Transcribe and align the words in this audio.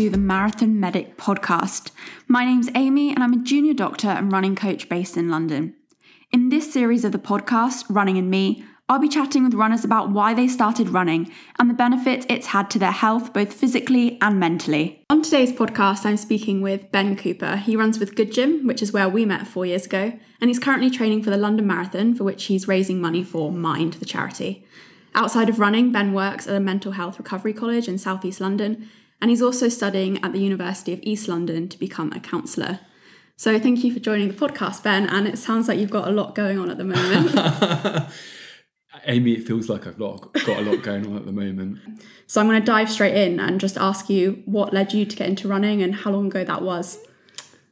to 0.00 0.08
the 0.08 0.16
Marathon 0.16 0.80
Medic 0.80 1.18
podcast. 1.18 1.90
My 2.26 2.46
name's 2.46 2.70
Amy, 2.74 3.10
and 3.10 3.22
I'm 3.22 3.34
a 3.34 3.42
junior 3.44 3.74
doctor 3.74 4.08
and 4.08 4.32
running 4.32 4.56
coach 4.56 4.88
based 4.88 5.14
in 5.14 5.28
London. 5.28 5.74
In 6.32 6.48
this 6.48 6.72
series 6.72 7.04
of 7.04 7.12
the 7.12 7.18
podcast, 7.18 7.84
Running 7.90 8.16
and 8.16 8.30
Me, 8.30 8.64
I'll 8.88 8.98
be 8.98 9.10
chatting 9.10 9.44
with 9.44 9.52
runners 9.52 9.84
about 9.84 10.10
why 10.10 10.32
they 10.32 10.48
started 10.48 10.88
running 10.88 11.30
and 11.58 11.68
the 11.68 11.74
benefits 11.74 12.24
it's 12.30 12.46
had 12.46 12.70
to 12.70 12.78
their 12.78 12.92
health, 12.92 13.34
both 13.34 13.52
physically 13.52 14.16
and 14.22 14.40
mentally. 14.40 15.04
On 15.10 15.20
today's 15.20 15.52
podcast, 15.52 16.06
I'm 16.06 16.16
speaking 16.16 16.62
with 16.62 16.90
Ben 16.90 17.14
Cooper. 17.14 17.56
He 17.56 17.76
runs 17.76 17.98
with 17.98 18.16
Good 18.16 18.32
Gym, 18.32 18.66
which 18.66 18.80
is 18.80 18.94
where 18.94 19.06
we 19.06 19.26
met 19.26 19.46
four 19.46 19.66
years 19.66 19.84
ago, 19.84 20.18
and 20.40 20.48
he's 20.48 20.58
currently 20.58 20.88
training 20.88 21.22
for 21.22 21.28
the 21.28 21.36
London 21.36 21.66
Marathon, 21.66 22.14
for 22.14 22.24
which 22.24 22.44
he's 22.44 22.66
raising 22.66 23.02
money 23.02 23.22
for 23.22 23.52
Mind, 23.52 23.92
the 23.94 24.06
charity. 24.06 24.64
Outside 25.14 25.48
of 25.48 25.58
running, 25.58 25.92
Ben 25.92 26.14
works 26.14 26.46
at 26.46 26.54
a 26.54 26.60
mental 26.60 26.92
health 26.92 27.18
recovery 27.18 27.52
college 27.52 27.88
in 27.88 27.98
southeast 27.98 28.40
London, 28.40 28.88
and 29.20 29.30
he's 29.30 29.42
also 29.42 29.68
studying 29.68 30.22
at 30.24 30.32
the 30.32 30.40
University 30.40 30.92
of 30.92 31.00
East 31.02 31.28
London 31.28 31.68
to 31.68 31.78
become 31.78 32.12
a 32.12 32.20
counsellor. 32.20 32.80
So 33.36 33.58
thank 33.58 33.82
you 33.84 33.92
for 33.92 34.00
joining 34.00 34.28
the 34.28 34.34
podcast, 34.34 34.82
Ben, 34.82 35.08
and 35.08 35.26
it 35.26 35.38
sounds 35.38 35.68
like 35.68 35.78
you've 35.78 35.90
got 35.90 36.08
a 36.08 36.10
lot 36.10 36.34
going 36.34 36.58
on 36.58 36.70
at 36.70 36.78
the 36.78 36.84
moment. 36.84 38.06
Amy, 39.06 39.32
it 39.32 39.46
feels 39.46 39.68
like 39.68 39.86
I've 39.86 39.98
got, 39.98 40.36
a 40.46 40.60
lot 40.60 40.82
going 40.82 41.06
on 41.06 41.16
at 41.16 41.24
the 41.24 41.32
moment. 41.32 41.78
so 42.26 42.40
I'm 42.40 42.48
going 42.48 42.60
to 42.60 42.66
dive 42.66 42.90
straight 42.90 43.14
in 43.14 43.40
and 43.40 43.58
just 43.58 43.78
ask 43.78 44.10
you 44.10 44.42
what 44.44 44.74
led 44.74 44.92
you 44.92 45.06
to 45.06 45.16
get 45.16 45.28
into 45.28 45.48
running 45.48 45.82
and 45.82 45.94
how 45.94 46.10
long 46.10 46.26
ago 46.26 46.44
that 46.44 46.62
was. 46.62 46.98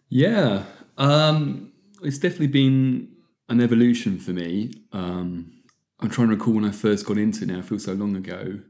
Yeah, 0.08 0.64
um, 0.96 1.72
it's 2.02 2.18
definitely 2.18 2.46
been 2.46 3.08
an 3.48 3.60
evolution 3.60 4.18
for 4.18 4.30
me. 4.30 4.72
Um, 4.92 5.52
I'm 6.00 6.08
trying 6.08 6.28
to 6.28 6.36
recall 6.36 6.54
when 6.54 6.64
I 6.64 6.70
first 6.70 7.04
got 7.04 7.18
into 7.18 7.42
it 7.42 7.48
now, 7.48 7.58
it 7.58 7.64
feels 7.64 7.84
so 7.84 7.92
long 7.92 8.16
ago. 8.16 8.60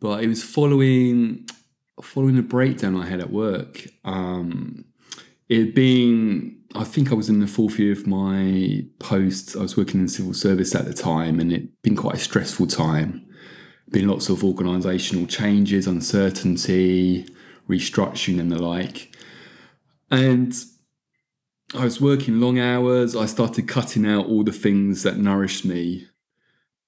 But 0.00 0.24
it 0.24 0.28
was 0.28 0.42
following 0.42 1.46
following 2.02 2.38
a 2.38 2.42
breakdown 2.42 2.96
I 2.96 3.06
had 3.06 3.20
at 3.20 3.30
work. 3.30 3.86
Um, 4.04 4.84
it 5.48 5.74
being, 5.74 6.58
I 6.74 6.84
think 6.84 7.10
I 7.10 7.14
was 7.14 7.28
in 7.28 7.40
the 7.40 7.46
fourth 7.46 7.78
year 7.78 7.92
of 7.92 8.06
my 8.06 8.84
post. 8.98 9.56
I 9.56 9.60
was 9.60 9.76
working 9.76 10.00
in 10.00 10.08
civil 10.08 10.34
service 10.34 10.74
at 10.74 10.84
the 10.84 10.94
time, 10.94 11.40
and 11.40 11.52
it'd 11.52 11.82
been 11.82 11.96
quite 11.96 12.16
a 12.16 12.18
stressful 12.18 12.66
time. 12.66 13.26
Been 13.88 14.08
lots 14.08 14.28
of 14.28 14.40
organisational 14.40 15.28
changes, 15.28 15.86
uncertainty, 15.86 17.26
restructuring, 17.68 18.40
and 18.40 18.50
the 18.50 18.60
like. 18.60 19.14
And 20.10 20.52
I 21.74 21.84
was 21.84 22.00
working 22.00 22.40
long 22.40 22.58
hours. 22.58 23.14
I 23.14 23.26
started 23.26 23.68
cutting 23.68 24.06
out 24.06 24.26
all 24.26 24.42
the 24.42 24.52
things 24.52 25.02
that 25.04 25.18
nourished 25.18 25.64
me 25.64 26.08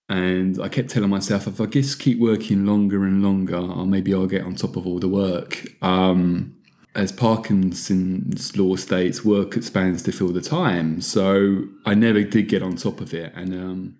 and 0.08 0.60
I 0.60 0.68
kept 0.68 0.88
telling 0.90 1.10
myself, 1.10 1.46
if 1.46 1.60
I 1.60 1.66
just 1.66 1.98
keep 1.98 2.18
working 2.18 2.64
longer 2.64 3.04
and 3.04 3.22
longer, 3.22 3.58
or 3.58 3.86
maybe 3.86 4.14
I'll 4.14 4.26
get 4.26 4.42
on 4.42 4.54
top 4.54 4.76
of 4.76 4.86
all 4.86 4.98
the 4.98 5.08
work. 5.08 5.66
Um, 5.82 6.56
as 6.94 7.12
Parkinson's 7.12 8.56
law 8.56 8.76
states, 8.76 9.24
work 9.24 9.56
expands 9.56 10.02
to 10.04 10.12
fill 10.12 10.32
the 10.32 10.40
time. 10.40 11.00
So 11.02 11.64
I 11.84 11.94
never 11.94 12.22
did 12.22 12.48
get 12.48 12.62
on 12.62 12.76
top 12.76 13.00
of 13.00 13.12
it. 13.12 13.32
And, 13.36 13.54
um, 13.54 13.96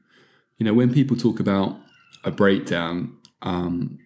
you 0.56 0.64
know, 0.64 0.74
when 0.74 0.92
people 0.92 1.16
talk 1.16 1.38
about 1.40 1.78
a 2.24 2.30
breakdown, 2.30 3.16
um, 3.42 3.98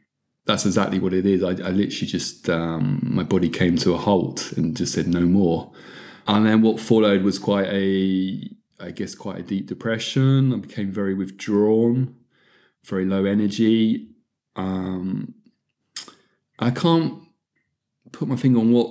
that's 0.45 0.67
exactly 0.67 0.99
what 0.99 1.15
it 1.15 1.25
is. 1.25 1.45
I, 1.45 1.51
I 1.51 1.71
literally 1.71 2.09
just, 2.09 2.51
um, 2.51 3.01
my 3.03 3.23
body 3.23 3.49
came 3.49 3.77
to 3.79 3.95
a 3.95 3.99
halt 3.99 4.53
and 4.57 4.77
just 4.77 4.93
said 4.93 5.07
no 5.07 5.21
more. 5.21 5.73
And 6.27 6.47
then 6.47 6.63
what 6.63 6.81
followed 6.81 7.23
was 7.23 7.39
quite 7.39 7.69
a 7.69 8.51
I 8.83 8.91
guess, 8.91 9.15
quite 9.15 9.39
a 9.39 9.43
deep 9.43 9.67
depression. 9.67 10.53
I 10.53 10.57
became 10.57 10.91
very 10.91 11.15
withdrawn, 11.15 12.17
very 12.85 13.05
low 13.05 13.25
energy. 13.25 14.09
Um, 14.57 15.35
I 16.59 16.71
can't 16.71 17.23
put 18.13 18.29
my 18.29 18.37
finger 18.37 18.59
on 18.59 18.73
what, 18.73 18.89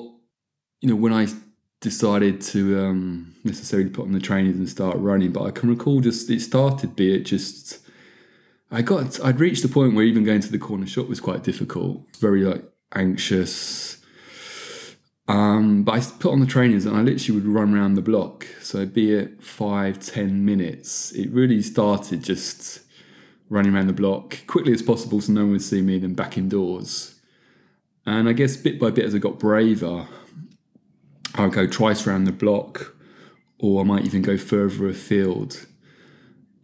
you 0.79 0.89
know, 0.89 0.95
when 0.95 1.13
I 1.13 1.27
decided 1.81 2.41
to 2.41 2.79
um, 2.79 3.35
necessarily 3.43 3.89
put 3.89 4.05
on 4.05 4.11
the 4.13 4.19
trainers 4.19 4.55
and 4.55 4.69
start 4.69 4.97
running, 4.97 5.31
but 5.31 5.43
I 5.43 5.51
can 5.51 5.69
recall 5.69 5.99
just 5.99 6.29
it 6.29 6.41
started, 6.41 6.95
be 6.95 7.13
it 7.13 7.23
just. 7.23 7.79
I 8.73 8.81
got, 8.81 9.19
I'd 9.23 9.41
reached 9.41 9.63
the 9.63 9.67
point 9.67 9.95
where 9.95 10.05
even 10.05 10.23
going 10.23 10.39
to 10.41 10.51
the 10.51 10.57
corner 10.57 10.87
shop 10.87 11.09
was 11.09 11.19
quite 11.19 11.43
difficult. 11.43 12.05
Very 12.19 12.43
like 12.43 12.63
anxious, 12.95 13.97
um, 15.31 15.83
but 15.83 15.93
I 15.93 16.01
put 16.19 16.33
on 16.33 16.41
the 16.41 16.45
trainers 16.45 16.85
and 16.85 16.97
I 16.97 17.01
literally 17.01 17.39
would 17.39 17.47
run 17.47 17.73
around 17.73 17.93
the 17.93 18.01
block. 18.01 18.47
So 18.61 18.85
be 18.85 19.13
it 19.13 19.41
five, 19.41 19.97
ten 19.99 20.43
minutes. 20.43 21.13
It 21.13 21.29
really 21.29 21.61
started 21.61 22.21
just 22.21 22.81
running 23.49 23.73
around 23.73 23.87
the 23.87 23.93
block 23.93 24.39
quickly 24.45 24.73
as 24.73 24.81
possible 24.81 25.21
so 25.21 25.31
no 25.31 25.43
one 25.43 25.51
would 25.51 25.61
see 25.61 25.81
me, 25.81 25.99
then 25.99 26.15
back 26.15 26.37
indoors. 26.37 27.15
And 28.05 28.27
I 28.27 28.33
guess 28.33 28.57
bit 28.57 28.77
by 28.77 28.91
bit 28.91 29.05
as 29.05 29.15
I 29.15 29.19
got 29.19 29.39
braver, 29.39 30.05
I 31.35 31.43
would 31.43 31.53
go 31.53 31.65
twice 31.65 32.05
around 32.05 32.25
the 32.25 32.33
block, 32.33 32.93
or 33.57 33.79
I 33.79 33.85
might 33.85 34.03
even 34.03 34.21
go 34.21 34.37
further 34.37 34.89
afield. 34.89 35.65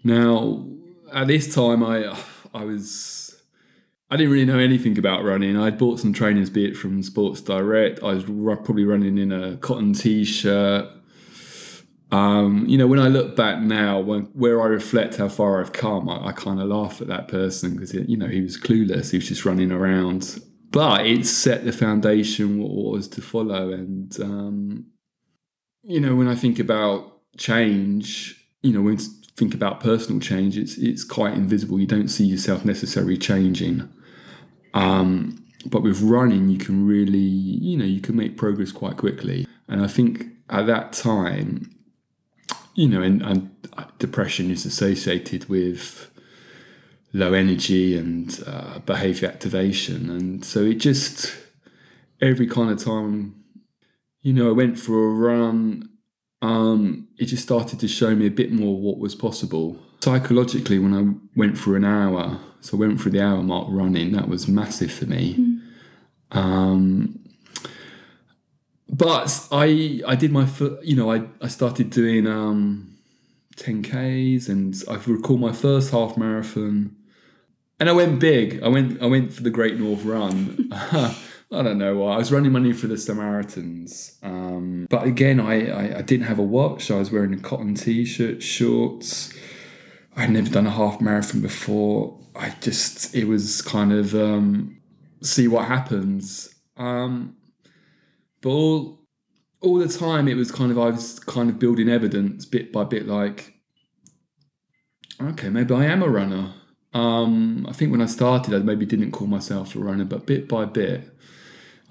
Now, 0.03 0.67
at 1.13 1.27
this 1.27 1.55
time, 1.55 1.81
I 1.83 2.17
I 2.53 2.65
was 2.65 3.26
I 4.09 4.15
didn't 4.15 4.31
really 4.31 4.45
know 4.45 4.59
anything 4.59 4.97
about 4.97 5.23
running. 5.23 5.57
I'd 5.57 5.77
bought 5.77 5.99
some 5.99 6.13
trainers, 6.13 6.49
be 6.49 6.65
it 6.65 6.77
from 6.77 7.03
Sports 7.03 7.41
Direct. 7.41 8.01
I 8.01 8.13
was 8.13 8.23
probably 8.23 8.85
running 8.85 9.17
in 9.17 9.31
a 9.33 9.57
cotton 9.57 9.93
t-shirt. 9.93 10.89
Um, 12.09 12.65
you 12.69 12.77
know, 12.77 12.87
when 12.87 12.99
I 12.99 13.09
look 13.09 13.35
back 13.35 13.59
now, 13.59 13.99
when, 13.99 14.23
where 14.33 14.61
I 14.61 14.67
reflect 14.67 15.17
how 15.17 15.27
far 15.27 15.59
I've 15.59 15.73
come, 15.73 16.07
I, 16.07 16.27
I 16.27 16.31
kind 16.31 16.61
of 16.61 16.69
laugh 16.69 17.01
at 17.01 17.07
that 17.07 17.27
person 17.27 17.73
because 17.73 17.93
you 17.93 18.15
know 18.15 18.27
he 18.27 18.39
was 18.39 18.57
clueless. 18.57 19.11
He 19.11 19.17
was 19.17 19.27
just 19.27 19.43
running 19.43 19.73
around, 19.73 20.39
but 20.71 21.05
it 21.05 21.25
set 21.25 21.65
the 21.65 21.73
foundation 21.73 22.59
what 22.59 22.93
was 22.93 23.09
to 23.09 23.21
follow. 23.21 23.73
And 23.73 24.17
um, 24.21 24.85
you 25.83 25.99
know, 25.99 26.15
when 26.15 26.29
I 26.29 26.35
think 26.35 26.59
about 26.59 27.19
change, 27.37 28.41
you 28.61 28.71
know, 28.71 28.81
when 28.81 28.97
think 29.35 29.53
about 29.53 29.81
personal 29.81 30.21
change, 30.21 30.57
it's 30.57 30.77
it's 30.77 31.03
quite 31.03 31.33
invisible. 31.33 31.77
You 31.77 31.87
don't 31.87 32.07
see 32.07 32.25
yourself 32.25 32.63
necessarily 32.63 33.17
changing. 33.17 33.89
Um, 34.77 35.43
but 35.65 35.81
with 35.81 36.01
running, 36.01 36.49
you 36.49 36.57
can 36.57 36.87
really, 36.87 37.17
you 37.17 37.77
know, 37.77 37.85
you 37.85 37.99
can 37.99 38.15
make 38.15 38.37
progress 38.37 38.71
quite 38.71 38.97
quickly. 38.97 39.47
And 39.67 39.81
I 39.83 39.87
think 39.87 40.25
at 40.49 40.67
that 40.67 40.93
time, 40.93 41.75
you 42.75 42.87
know, 42.87 43.01
and, 43.01 43.21
and 43.21 43.49
depression 43.97 44.51
is 44.51 44.65
associated 44.65 45.49
with 45.49 46.11
low 47.11 47.33
energy 47.33 47.97
and 47.97 48.43
uh, 48.45 48.79
behavior 48.79 49.27
activation. 49.27 50.09
And 50.09 50.45
so 50.45 50.61
it 50.61 50.75
just, 50.75 51.35
every 52.21 52.47
kind 52.47 52.69
of 52.69 52.83
time, 52.83 53.43
you 54.21 54.33
know, 54.33 54.49
I 54.49 54.51
went 54.51 54.77
for 54.77 55.07
a 55.07 55.13
run, 55.13 55.89
um, 56.41 57.07
it 57.17 57.25
just 57.25 57.43
started 57.43 57.79
to 57.79 57.87
show 57.87 58.15
me 58.15 58.27
a 58.27 58.31
bit 58.31 58.51
more 58.51 58.79
what 58.79 58.99
was 58.99 59.15
possible. 59.15 59.79
Psychologically, 59.99 60.79
when 60.79 60.93
I 60.93 61.37
went 61.37 61.57
for 61.57 61.75
an 61.75 61.83
hour, 61.83 62.39
so 62.61 62.77
I 62.77 62.79
went 62.81 63.01
through 63.01 63.11
the 63.11 63.21
hour 63.23 63.41
mark 63.41 63.67
running. 63.69 64.11
That 64.11 64.29
was 64.29 64.47
massive 64.47 64.91
for 64.91 65.05
me. 65.05 65.35
Mm. 65.35 66.37
Um, 66.37 67.19
but 68.89 69.47
I 69.51 70.01
I 70.07 70.15
did 70.15 70.31
my 70.31 70.47
you 70.81 70.95
know 70.95 71.11
I 71.11 71.23
I 71.41 71.47
started 71.47 71.89
doing 71.89 72.27
um, 72.27 72.97
10ks 73.57 74.49
and 74.49 74.75
I 74.89 74.95
recall 75.05 75.37
my 75.37 75.51
first 75.51 75.91
half 75.91 76.17
marathon, 76.17 76.95
and 77.79 77.89
I 77.89 77.91
went 77.91 78.19
big. 78.19 78.61
I 78.63 78.67
went 78.67 79.01
I 79.01 79.07
went 79.07 79.33
for 79.33 79.43
the 79.43 79.49
Great 79.49 79.79
North 79.79 80.03
Run. 80.03 80.69
I 81.49 81.63
don't 81.63 81.77
know 81.77 81.95
why. 81.95 82.15
I 82.15 82.17
was 82.17 82.31
running 82.31 82.51
money 82.51 82.73
for 82.73 82.87
the 82.87 82.97
Samaritans. 82.97 84.17
Um, 84.21 84.85
but 84.89 85.03
again, 85.03 85.39
I, 85.39 85.69
I, 85.69 85.97
I, 85.99 86.01
didn't 86.01 86.25
have 86.25 86.39
a 86.39 86.43
watch. 86.43 86.91
I 86.91 86.97
was 86.97 87.09
wearing 87.09 87.33
a 87.33 87.37
cotton 87.37 87.73
t 87.73 88.03
shirt, 88.03 88.43
shorts. 88.43 89.33
I'd 90.17 90.31
never 90.31 90.49
done 90.49 90.65
a 90.65 90.71
half 90.71 90.99
marathon 90.99 91.41
before. 91.41 92.19
I 92.35 92.53
just 92.59 93.15
it 93.15 93.25
was 93.25 93.61
kind 93.61 93.93
of 93.93 94.15
um, 94.15 94.81
see 95.21 95.47
what 95.47 95.65
happens. 95.65 96.53
Um, 96.75 97.37
but 98.41 98.49
all 98.49 98.99
all 99.61 99.77
the 99.77 99.87
time 99.87 100.27
it 100.27 100.35
was 100.35 100.51
kind 100.51 100.71
of 100.71 100.79
I 100.79 100.89
was 100.89 101.19
kind 101.19 101.49
of 101.49 101.59
building 101.59 101.87
evidence 101.87 102.45
bit 102.45 102.73
by 102.73 102.83
bit, 102.83 103.07
like 103.07 103.53
okay, 105.21 105.49
maybe 105.49 105.73
I 105.75 105.85
am 105.85 106.01
a 106.01 106.09
runner. 106.09 106.53
Um, 106.93 107.67
I 107.69 107.73
think 107.73 107.91
when 107.91 108.01
I 108.01 108.07
started, 108.07 108.55
I 108.55 108.59
maybe 108.59 108.87
didn't 108.87 109.11
call 109.11 109.27
myself 109.27 109.75
a 109.75 109.79
runner, 109.79 110.05
but 110.05 110.25
bit 110.25 110.47
by 110.47 110.65
bit, 110.65 111.15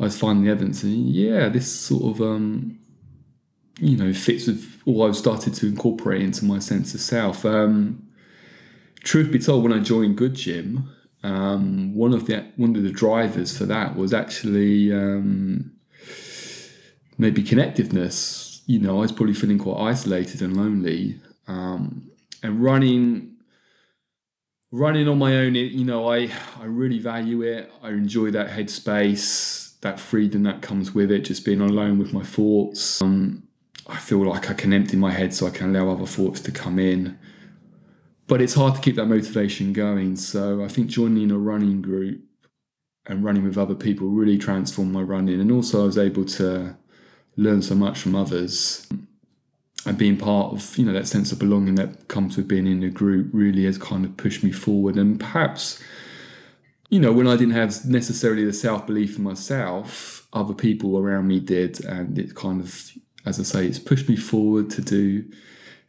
I 0.01 0.03
was 0.03 0.19
finding 0.19 0.45
the 0.45 0.51
evidence, 0.51 0.83
and 0.83 1.09
yeah, 1.09 1.49
this 1.49 1.73
sort 1.73 2.17
of 2.17 2.21
um, 2.21 2.81
you 3.79 3.97
know 3.97 4.13
fits 4.13 4.49
with 4.49 4.81
all 4.85 5.07
I've 5.07 5.17
started 5.17 5.55
to 5.55 5.69
incorporate 5.69 6.23
into 6.23 6.45
my 6.45 6.59
sense 6.59 6.93
of 6.93 7.01
self. 7.01 7.45
Um, 7.45 8.06
truth 9.07 9.31
be 9.31 9.39
told, 9.39 9.63
when 9.63 9.73
I 9.73 9.79
joined 9.79 10.17
Good 10.17 10.35
Gym, 10.35 10.91
um, 11.23 11.95
one 11.95 12.13
of 12.13 12.27
the 12.27 12.45
one 12.57 12.77
of 12.77 12.83
the 12.83 12.91
drivers 12.91 13.57
for 13.57 13.65
that 13.65 13.97
was 13.97 14.13
actually 14.13 14.93
um, 14.93 15.73
maybe 17.17 17.43
connectiveness. 17.43 18.61
You 18.67 18.81
know, 18.81 18.99
I 18.99 19.01
was 19.03 19.13
probably 19.13 19.35
feeling 19.35 19.59
quite 19.59 19.81
isolated 19.81 20.43
and 20.43 20.57
lonely, 20.57 21.21
um, 21.47 22.11
and 22.43 22.63
running 22.63 23.37
running 24.73 25.09
on 25.09 25.19
my 25.19 25.37
own. 25.37 25.55
You 25.55 25.85
know, 25.85 26.13
I 26.13 26.31
I 26.61 26.65
really 26.65 26.99
value 26.99 27.43
it. 27.43 27.73
I 27.83 27.91
enjoy 27.91 28.31
that 28.33 28.51
headspace, 28.51 29.79
that 29.81 30.01
freedom 30.01 30.43
that 30.43 30.63
comes 30.63 30.95
with 30.95 31.11
it, 31.11 31.21
just 31.21 31.45
being 31.45 31.61
alone 31.61 31.99
with 31.99 32.13
my 32.13 32.25
thoughts. 32.25 33.01
Um, 33.01 33.45
I 33.89 33.99
feel 33.99 34.27
like 34.27 34.51
I 34.51 34.55
can 34.55 34.73
empty 34.73 34.97
my 34.97 35.13
head 35.13 35.33
so 35.33 35.47
I 35.47 35.51
can 35.51 35.75
allow 35.75 35.93
other 35.93 36.07
thoughts 36.07 36.41
to 36.41 36.51
come 36.51 36.81
in. 36.81 37.17
But 38.29 38.43
it's 38.43 38.55
hard 38.55 38.75
to 38.75 38.81
keep 38.81 38.97
that 38.97 39.07
motivation 39.07 39.73
going. 39.73 40.17
So 40.17 40.65
I 40.65 40.69
think 40.69 40.89
joining 40.89 41.31
a 41.31 41.39
running 41.39 41.81
group 41.81 42.23
and 43.07 43.25
running 43.25 43.45
with 43.45 43.57
other 43.57 43.75
people 43.75 44.09
really 44.09 44.39
transformed 44.39 44.93
my 44.93 45.03
running. 45.03 45.41
And 45.41 45.53
also, 45.53 45.83
I 45.83 45.87
was 45.87 45.99
able 45.99 46.25
to 46.25 46.77
learn 47.37 47.63
so 47.63 47.75
much 47.75 48.01
from 48.01 48.15
others. 48.15 48.87
And 49.85 49.97
being 49.97 50.17
part 50.17 50.53
of, 50.53 50.77
you 50.77 50.85
know, 50.85 50.93
that 50.93 51.07
sense 51.07 51.31
of 51.31 51.39
belonging 51.39 51.77
that 51.77 52.09
comes 52.09 52.37
with 52.37 52.49
being 52.49 52.67
in 52.67 52.83
a 52.83 52.91
group 52.91 53.29
really 53.33 53.65
has 53.65 53.79
kind 53.79 54.05
of 54.05 54.17
pushed 54.17 54.43
me 54.43 54.51
forward. 54.51 54.97
And 54.97 55.21
perhaps, 55.21 55.81
you 56.91 56.99
know, 56.99 57.13
when 57.13 57.29
I 57.29 57.37
didn't 57.37 57.55
have 57.55 57.85
necessarily 57.85 58.45
the 58.45 58.53
self 58.53 58.87
belief 58.89 59.17
in 59.17 59.23
myself, 59.23 60.27
other 60.33 60.55
people 60.55 60.99
around 60.99 61.29
me 61.29 61.39
did. 61.39 61.85
And 61.85 62.19
it 62.19 62.35
kind 62.35 62.61
of, 62.61 62.91
as 63.25 63.39
I 63.39 63.45
say, 63.45 63.67
it's 63.67 63.79
pushed 63.79 64.09
me 64.09 64.17
forward 64.17 64.71
to 64.71 64.83
do 64.83 65.31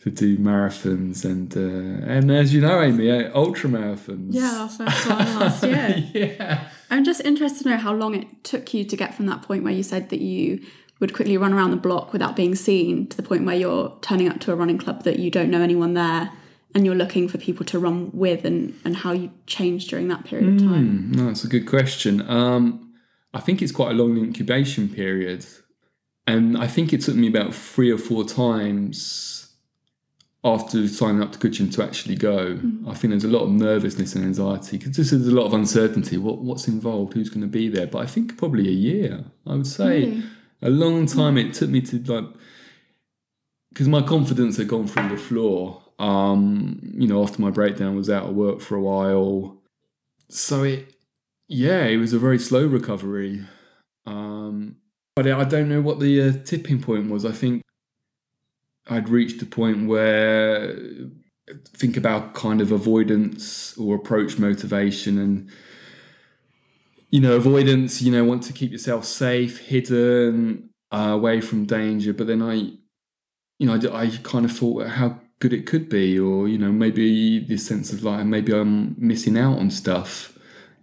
to 0.09 0.15
do 0.15 0.37
marathons 0.37 1.25
and 1.25 1.55
uh, 1.55 2.11
and 2.11 2.31
as 2.31 2.53
you 2.53 2.61
know, 2.61 2.81
Amy, 2.81 3.11
uh, 3.11 3.31
ultra 3.35 3.69
marathons. 3.69 4.29
Yeah, 4.29 4.61
our 4.61 4.69
first 4.69 5.09
one 5.09 5.39
last 5.39 5.63
year. 5.63 6.09
yeah. 6.13 6.69
I'm 6.89 7.03
just 7.03 7.21
interested 7.21 7.63
to 7.63 7.69
know 7.69 7.77
how 7.77 7.93
long 7.93 8.15
it 8.15 8.43
took 8.43 8.73
you 8.73 8.85
to 8.85 8.95
get 8.95 9.13
from 9.13 9.25
that 9.25 9.41
point 9.41 9.63
where 9.63 9.73
you 9.73 9.83
said 9.83 10.09
that 10.09 10.21
you 10.21 10.65
would 10.99 11.13
quickly 11.13 11.37
run 11.37 11.53
around 11.53 11.71
the 11.71 11.77
block 11.77 12.13
without 12.13 12.35
being 12.35 12.55
seen 12.55 13.07
to 13.07 13.17
the 13.17 13.23
point 13.23 13.45
where 13.45 13.55
you're 13.55 13.97
turning 14.01 14.29
up 14.29 14.39
to 14.39 14.51
a 14.51 14.55
running 14.55 14.77
club 14.77 15.03
that 15.03 15.19
you 15.19 15.29
don't 15.29 15.51
know 15.51 15.61
anyone 15.61 15.93
there 15.93 16.31
and 16.73 16.85
you're 16.85 16.95
looking 16.95 17.27
for 17.27 17.37
people 17.37 17.65
to 17.65 17.77
run 17.77 18.09
with 18.13 18.45
and, 18.45 18.79
and 18.83 18.97
how 18.97 19.11
you 19.11 19.31
changed 19.45 19.89
during 19.89 20.07
that 20.07 20.25
period 20.25 20.55
of 20.55 20.59
time. 20.59 21.11
Mm, 21.11 21.15
no, 21.15 21.25
that's 21.27 21.43
a 21.43 21.47
good 21.47 21.67
question. 21.67 22.27
Um, 22.29 22.93
I 23.33 23.41
think 23.41 23.61
it's 23.61 23.71
quite 23.71 23.91
a 23.91 23.93
long 23.93 24.17
incubation 24.17 24.89
period. 24.89 25.45
And 26.25 26.57
I 26.57 26.67
think 26.67 26.93
it 26.93 27.01
took 27.01 27.15
me 27.15 27.27
about 27.27 27.53
three 27.53 27.91
or 27.91 27.97
four 27.97 28.23
times 28.25 29.46
after 30.47 30.87
signing 30.87 31.21
up 31.21 31.31
to 31.33 31.39
Good 31.39 31.71
to 31.71 31.83
actually 31.83 32.15
go. 32.15 32.55
Mm-hmm. 32.55 32.89
I 32.89 32.93
think 32.93 33.11
there's 33.11 33.23
a 33.23 33.29
lot 33.29 33.43
of 33.43 33.51
nervousness 33.51 34.15
and 34.15 34.25
anxiety 34.25 34.77
because 34.77 34.95
there's 34.95 35.27
a 35.27 35.31
lot 35.31 35.45
of 35.45 35.53
uncertainty. 35.53 36.17
What 36.17 36.39
what's 36.39 36.67
involved? 36.67 37.13
Who's 37.13 37.29
going 37.29 37.41
to 37.41 37.47
be 37.47 37.69
there? 37.69 37.87
But 37.87 37.99
I 37.99 38.05
think 38.05 38.37
probably 38.37 38.67
a 38.67 38.71
year. 38.71 39.25
I 39.45 39.55
would 39.55 39.67
say 39.67 40.05
Really? 40.05 40.23
a 40.61 40.69
long 40.69 41.05
time. 41.05 41.37
It 41.37 41.53
took 41.53 41.69
me 41.69 41.81
to 41.81 41.99
like 42.03 42.25
because 43.69 43.87
my 43.87 44.01
confidence 44.01 44.57
had 44.57 44.67
gone 44.67 44.87
through 44.87 45.09
the 45.09 45.17
floor. 45.17 45.83
Um, 45.99 46.79
you 46.97 47.07
know, 47.07 47.21
after 47.23 47.41
my 47.41 47.51
breakdown, 47.51 47.95
was 47.95 48.09
out 48.09 48.29
of 48.29 48.35
work 48.35 48.61
for 48.61 48.75
a 48.75 48.81
while. 48.81 49.57
So 50.29 50.63
it, 50.63 50.93
yeah, 51.47 51.85
it 51.85 51.97
was 51.97 52.13
a 52.13 52.19
very 52.19 52.39
slow 52.39 52.65
recovery. 52.65 53.45
Um, 54.05 54.77
but 55.15 55.27
I 55.27 55.43
don't 55.43 55.69
know 55.69 55.81
what 55.81 55.99
the 55.99 56.21
uh, 56.21 56.33
tipping 56.43 56.81
point 56.81 57.09
was. 57.09 57.25
I 57.25 57.31
think 57.31 57.63
I'd 58.89 59.09
reached 59.09 59.41
a 59.41 59.45
point 59.45 59.87
where 59.87 60.75
think 61.65 61.95
about 61.95 62.33
kind 62.33 62.61
of 62.61 62.71
avoidance 62.71 63.77
or 63.77 63.95
approach 63.95 64.37
motivation 64.37 65.17
and 65.17 65.49
you 67.09 67.21
know 67.21 67.35
avoidance 67.35 68.01
you 68.01 68.11
know 68.11 68.23
want 68.23 68.43
to 68.43 68.53
keep 68.53 68.71
yourself 68.71 69.05
safe 69.05 69.59
hidden 69.59 70.69
uh, 70.91 71.11
away 71.11 71.41
from 71.41 71.65
danger. 71.65 72.13
But 72.13 72.27
then 72.27 72.41
i 72.41 72.53
you 73.59 73.65
know 73.65 73.79
I, 73.91 74.03
I 74.03 74.09
kind 74.23 74.45
of 74.45 74.51
thought 74.51 74.87
how 74.87 75.19
good 75.39 75.53
it 75.53 75.65
could 75.65 75.87
be 75.87 76.17
or 76.17 76.47
you 76.47 76.57
know 76.57 76.71
maybe 76.71 77.39
this 77.39 77.65
sense 77.65 77.93
of 77.93 78.03
like 78.03 78.25
maybe 78.25 78.51
i'm 78.53 78.95
missing 78.97 79.37
out 79.37 79.59
on 79.59 79.71
stuff. 79.71 80.33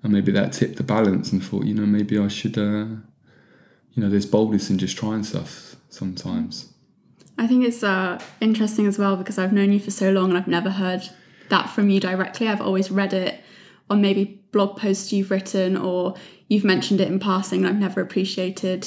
And 0.03 0.12
maybe 0.12 0.33
that 0.33 0.53
tipped 0.53 0.77
the 0.77 0.83
balance 0.83 1.33
and 1.33 1.43
thought 1.43 1.65
you 1.65 1.73
know 1.75 1.87
maybe 1.87 2.19
i 2.19 2.29
should 2.29 2.59
uh 2.59 2.87
you 3.93 4.03
know 4.03 4.11
there's 4.11 4.27
boldness 4.27 4.69
in 4.69 4.77
just 4.79 4.99
trying 4.99 5.23
stuff 5.23 5.77
sometimes 5.89 6.74
I 7.36 7.46
think 7.46 7.64
it's 7.64 7.82
uh, 7.82 8.20
interesting 8.40 8.86
as 8.86 8.98
well 8.98 9.16
because 9.16 9.38
I've 9.38 9.52
known 9.52 9.72
you 9.72 9.81
for 9.81 9.90
so 9.90 10.10
long 10.10 10.31
and 10.31 10.38
I've 10.38 10.46
never 10.48 10.70
heard 10.70 11.02
that 11.48 11.69
from 11.70 11.90
you 11.90 12.00
directly. 12.00 12.48
I've 12.48 12.60
always 12.60 12.90
read 12.90 13.12
it 13.12 13.40
on 13.90 14.00
maybe 14.00 14.42
blog 14.52 14.76
posts 14.78 15.12
you've 15.12 15.31
written 15.31 15.76
or 15.76 16.14
you've 16.48 16.64
mentioned 16.64 17.00
it 17.00 17.08
in 17.08 17.19
passing 17.19 17.60
and 17.60 17.69
I've 17.69 17.81
never 17.81 18.00
appreciated. 18.00 18.86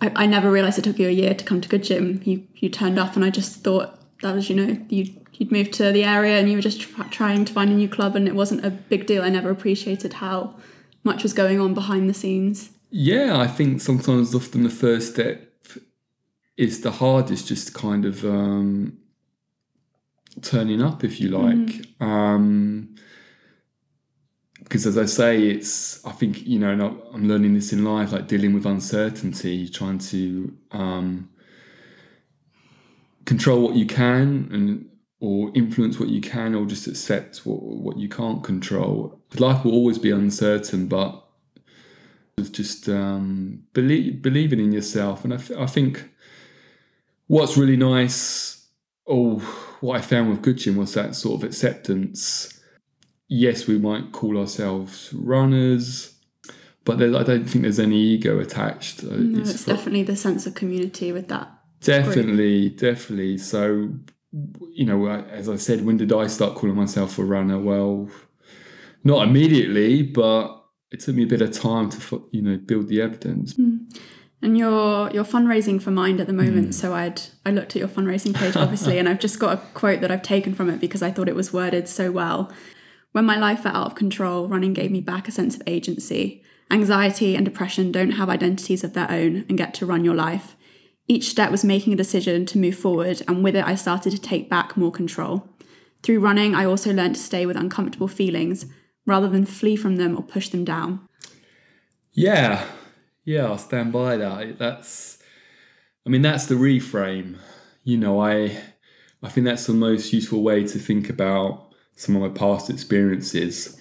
I, 0.00 0.12
I 0.14 0.26
never 0.26 0.50
realised 0.50 0.78
it 0.78 0.84
took 0.84 0.98
you 0.98 1.08
a 1.08 1.12
year 1.12 1.34
to 1.34 1.44
come 1.44 1.60
to 1.60 1.68
Good 1.68 1.84
Gym. 1.84 2.20
You 2.24 2.46
you 2.54 2.68
turned 2.68 2.98
up 2.98 3.16
and 3.16 3.24
I 3.24 3.30
just 3.30 3.64
thought 3.64 3.98
that 4.20 4.34
was 4.34 4.48
you 4.50 4.56
know 4.56 4.76
you 4.88 5.12
you'd 5.34 5.50
moved 5.50 5.72
to 5.74 5.90
the 5.90 6.04
area 6.04 6.38
and 6.38 6.50
you 6.50 6.56
were 6.56 6.62
just 6.62 6.82
tr- 6.82 7.02
trying 7.04 7.44
to 7.46 7.52
find 7.52 7.70
a 7.70 7.74
new 7.74 7.88
club 7.88 8.14
and 8.14 8.28
it 8.28 8.34
wasn't 8.34 8.64
a 8.64 8.70
big 8.70 9.06
deal. 9.06 9.22
I 9.22 9.30
never 9.30 9.50
appreciated 9.50 10.14
how 10.14 10.54
much 11.02 11.22
was 11.22 11.32
going 11.32 11.60
on 11.60 11.74
behind 11.74 12.08
the 12.08 12.14
scenes. 12.14 12.70
Yeah, 12.90 13.38
I 13.38 13.46
think 13.46 13.80
sometimes 13.80 14.34
often 14.34 14.62
the 14.62 14.70
first 14.70 15.14
step 15.14 15.51
is 16.56 16.80
the 16.82 16.90
hardest, 16.90 17.48
just 17.48 17.74
kind 17.74 18.04
of 18.04 18.24
um, 18.24 18.98
turning 20.40 20.82
up, 20.82 21.04
if 21.04 21.20
you 21.20 21.28
like. 21.28 21.86
Um, 22.00 22.94
because 24.62 24.86
as 24.86 24.96
I 24.96 25.04
say, 25.04 25.48
it's 25.48 26.04
I 26.06 26.12
think 26.12 26.46
you 26.46 26.58
know, 26.58 26.70
and 26.70 26.82
I'm 26.82 27.28
learning 27.28 27.54
this 27.54 27.72
in 27.72 27.84
life, 27.84 28.12
like 28.12 28.26
dealing 28.26 28.54
with 28.54 28.64
uncertainty, 28.64 29.68
trying 29.68 29.98
to 29.98 30.56
um, 30.70 31.28
control 33.26 33.60
what 33.62 33.74
you 33.74 33.86
can 33.86 34.48
and 34.50 34.88
or 35.20 35.52
influence 35.54 36.00
what 36.00 36.08
you 36.08 36.20
can, 36.20 36.54
or 36.54 36.64
just 36.64 36.86
accept 36.86 37.38
what 37.44 37.62
what 37.62 37.98
you 37.98 38.08
can't 38.08 38.42
control. 38.42 39.20
Life 39.38 39.64
will 39.64 39.72
always 39.72 39.98
be 39.98 40.10
uncertain, 40.10 40.86
but 40.86 41.22
it's 42.38 42.48
just 42.48 42.88
um, 42.88 43.64
believe, 43.74 44.22
believing 44.22 44.60
in 44.60 44.72
yourself, 44.72 45.24
and 45.24 45.34
I, 45.34 45.36
th- 45.36 45.58
I 45.58 45.66
think 45.66 46.08
what's 47.32 47.56
really 47.56 47.78
nice, 47.78 48.68
or 49.06 49.40
what 49.80 49.96
I 49.96 50.02
found 50.02 50.28
with 50.28 50.58
Gym 50.58 50.76
was 50.76 50.92
that 50.92 51.14
sort 51.14 51.40
of 51.40 51.48
acceptance. 51.48 52.60
Yes, 53.26 53.66
we 53.66 53.78
might 53.78 54.12
call 54.12 54.36
ourselves 54.36 55.10
runners, 55.14 56.14
but 56.84 56.98
there, 56.98 57.16
I 57.16 57.22
don't 57.22 57.46
think 57.46 57.62
there's 57.62 57.80
any 57.80 57.96
ego 57.96 58.38
attached. 58.38 59.02
Uh, 59.02 59.16
No, 59.16 59.40
it's 59.40 59.50
it's 59.54 59.64
definitely 59.64 60.02
the 60.02 60.14
sense 60.14 60.46
of 60.46 60.54
community 60.54 61.10
with 61.10 61.28
that. 61.28 61.48
Definitely, 61.80 62.68
definitely. 62.68 63.38
So, 63.38 63.94
you 64.70 64.84
know, 64.84 65.08
as 65.08 65.48
I 65.48 65.56
said, 65.56 65.86
when 65.86 65.96
did 65.96 66.12
I 66.12 66.26
start 66.26 66.54
calling 66.54 66.76
myself 66.76 67.18
a 67.18 67.24
runner? 67.24 67.58
Well, 67.58 68.10
not 69.04 69.26
immediately, 69.26 70.02
but 70.02 70.62
it 70.90 71.00
took 71.00 71.16
me 71.16 71.22
a 71.22 71.26
bit 71.26 71.40
of 71.40 71.50
time 71.52 71.88
to, 71.88 72.28
you 72.30 72.42
know, 72.42 72.58
build 72.58 72.88
the 72.88 73.00
evidence. 73.00 73.58
And 74.42 74.58
you're 74.58 75.08
you're 75.12 75.24
fundraising 75.24 75.80
for 75.80 75.92
Mind 75.92 76.20
at 76.20 76.26
the 76.26 76.32
moment, 76.32 76.66
hmm. 76.66 76.72
so 76.72 76.94
I'd 76.94 77.22
I 77.46 77.52
looked 77.52 77.76
at 77.76 77.80
your 77.80 77.88
fundraising 77.88 78.34
page 78.34 78.56
obviously, 78.56 78.98
and 79.00 79.08
I've 79.08 79.20
just 79.20 79.38
got 79.38 79.54
a 79.54 79.60
quote 79.72 80.00
that 80.00 80.10
I've 80.10 80.22
taken 80.22 80.54
from 80.54 80.68
it 80.68 80.80
because 80.80 81.02
I 81.02 81.10
thought 81.12 81.28
it 81.28 81.36
was 81.36 81.52
worded 81.52 81.88
so 81.88 82.10
well. 82.10 82.52
When 83.12 83.24
my 83.24 83.36
life 83.36 83.60
felt 83.60 83.76
out 83.76 83.86
of 83.86 83.94
control, 83.94 84.48
running 84.48 84.72
gave 84.72 84.90
me 84.90 85.00
back 85.00 85.28
a 85.28 85.32
sense 85.32 85.54
of 85.54 85.62
agency. 85.66 86.42
Anxiety 86.70 87.36
and 87.36 87.44
depression 87.44 87.92
don't 87.92 88.12
have 88.12 88.30
identities 88.30 88.82
of 88.82 88.94
their 88.94 89.10
own 89.10 89.44
and 89.48 89.58
get 89.58 89.74
to 89.74 89.86
run 89.86 90.04
your 90.04 90.14
life. 90.14 90.56
Each 91.06 91.28
step 91.28 91.50
was 91.50 91.64
making 91.64 91.92
a 91.92 91.96
decision 91.96 92.46
to 92.46 92.58
move 92.58 92.76
forward, 92.76 93.22
and 93.28 93.44
with 93.44 93.54
it, 93.54 93.66
I 93.66 93.74
started 93.74 94.12
to 94.12 94.20
take 94.20 94.48
back 94.48 94.76
more 94.76 94.90
control. 94.90 95.48
Through 96.02 96.20
running, 96.20 96.54
I 96.54 96.64
also 96.64 96.92
learned 96.92 97.16
to 97.16 97.20
stay 97.20 97.44
with 97.46 97.56
uncomfortable 97.56 98.08
feelings 98.08 98.66
rather 99.06 99.28
than 99.28 99.44
flee 99.44 99.76
from 99.76 99.96
them 99.96 100.16
or 100.16 100.22
push 100.22 100.48
them 100.48 100.64
down. 100.64 101.06
Yeah, 102.12 102.64
yeah, 103.24 103.46
I'll 103.46 103.58
stand 103.58 103.92
by 103.92 104.16
that. 104.16 104.58
That's, 104.58 105.18
I 106.06 106.10
mean, 106.10 106.22
that's 106.22 106.46
the 106.46 106.54
reframe. 106.54 107.38
You 107.84 107.98
know, 107.98 108.20
I, 108.20 108.60
I 109.22 109.28
think 109.28 109.44
that's 109.44 109.66
the 109.66 109.72
most 109.72 110.12
useful 110.12 110.42
way 110.42 110.64
to 110.66 110.78
think 110.78 111.08
about 111.08 111.72
some 111.96 112.16
of 112.16 112.22
my 112.22 112.28
past 112.28 112.70
experiences. 112.70 113.80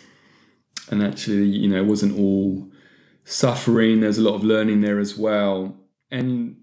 And 0.90 1.02
actually, 1.02 1.46
you 1.46 1.70
know, 1.70 1.78
it 1.78 1.86
wasn't 1.86 2.18
all 2.18 2.70
suffering. 3.24 4.02
There's 4.02 4.18
a 4.18 4.24
lot 4.24 4.36
of 4.36 4.44
learning 4.44 4.82
there 4.82 5.00
as 5.00 5.18
well. 5.18 5.76
And 6.12 6.58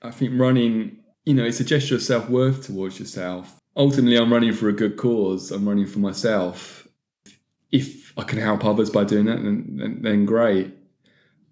I 0.00 0.10
think 0.10 0.38
running, 0.40 0.98
you 1.24 1.34
know, 1.34 1.44
it's 1.44 1.60
a 1.60 1.64
gesture 1.64 1.96
of 1.96 2.02
self 2.02 2.28
worth 2.28 2.66
towards 2.66 2.98
yourself. 2.98 3.58
Ultimately, 3.76 4.16
I'm 4.16 4.32
running 4.32 4.52
for 4.52 4.68
a 4.68 4.72
good 4.72 4.96
cause. 4.96 5.50
I'm 5.50 5.68
running 5.68 5.86
for 5.86 5.98
myself. 5.98 6.88
If 7.70 8.12
I 8.16 8.22
can 8.22 8.38
help 8.38 8.64
others 8.64 8.90
by 8.90 9.04
doing 9.04 9.26
that, 9.26 9.42
then, 9.42 9.76
then, 9.76 10.02
then 10.02 10.24
great. 10.24 10.77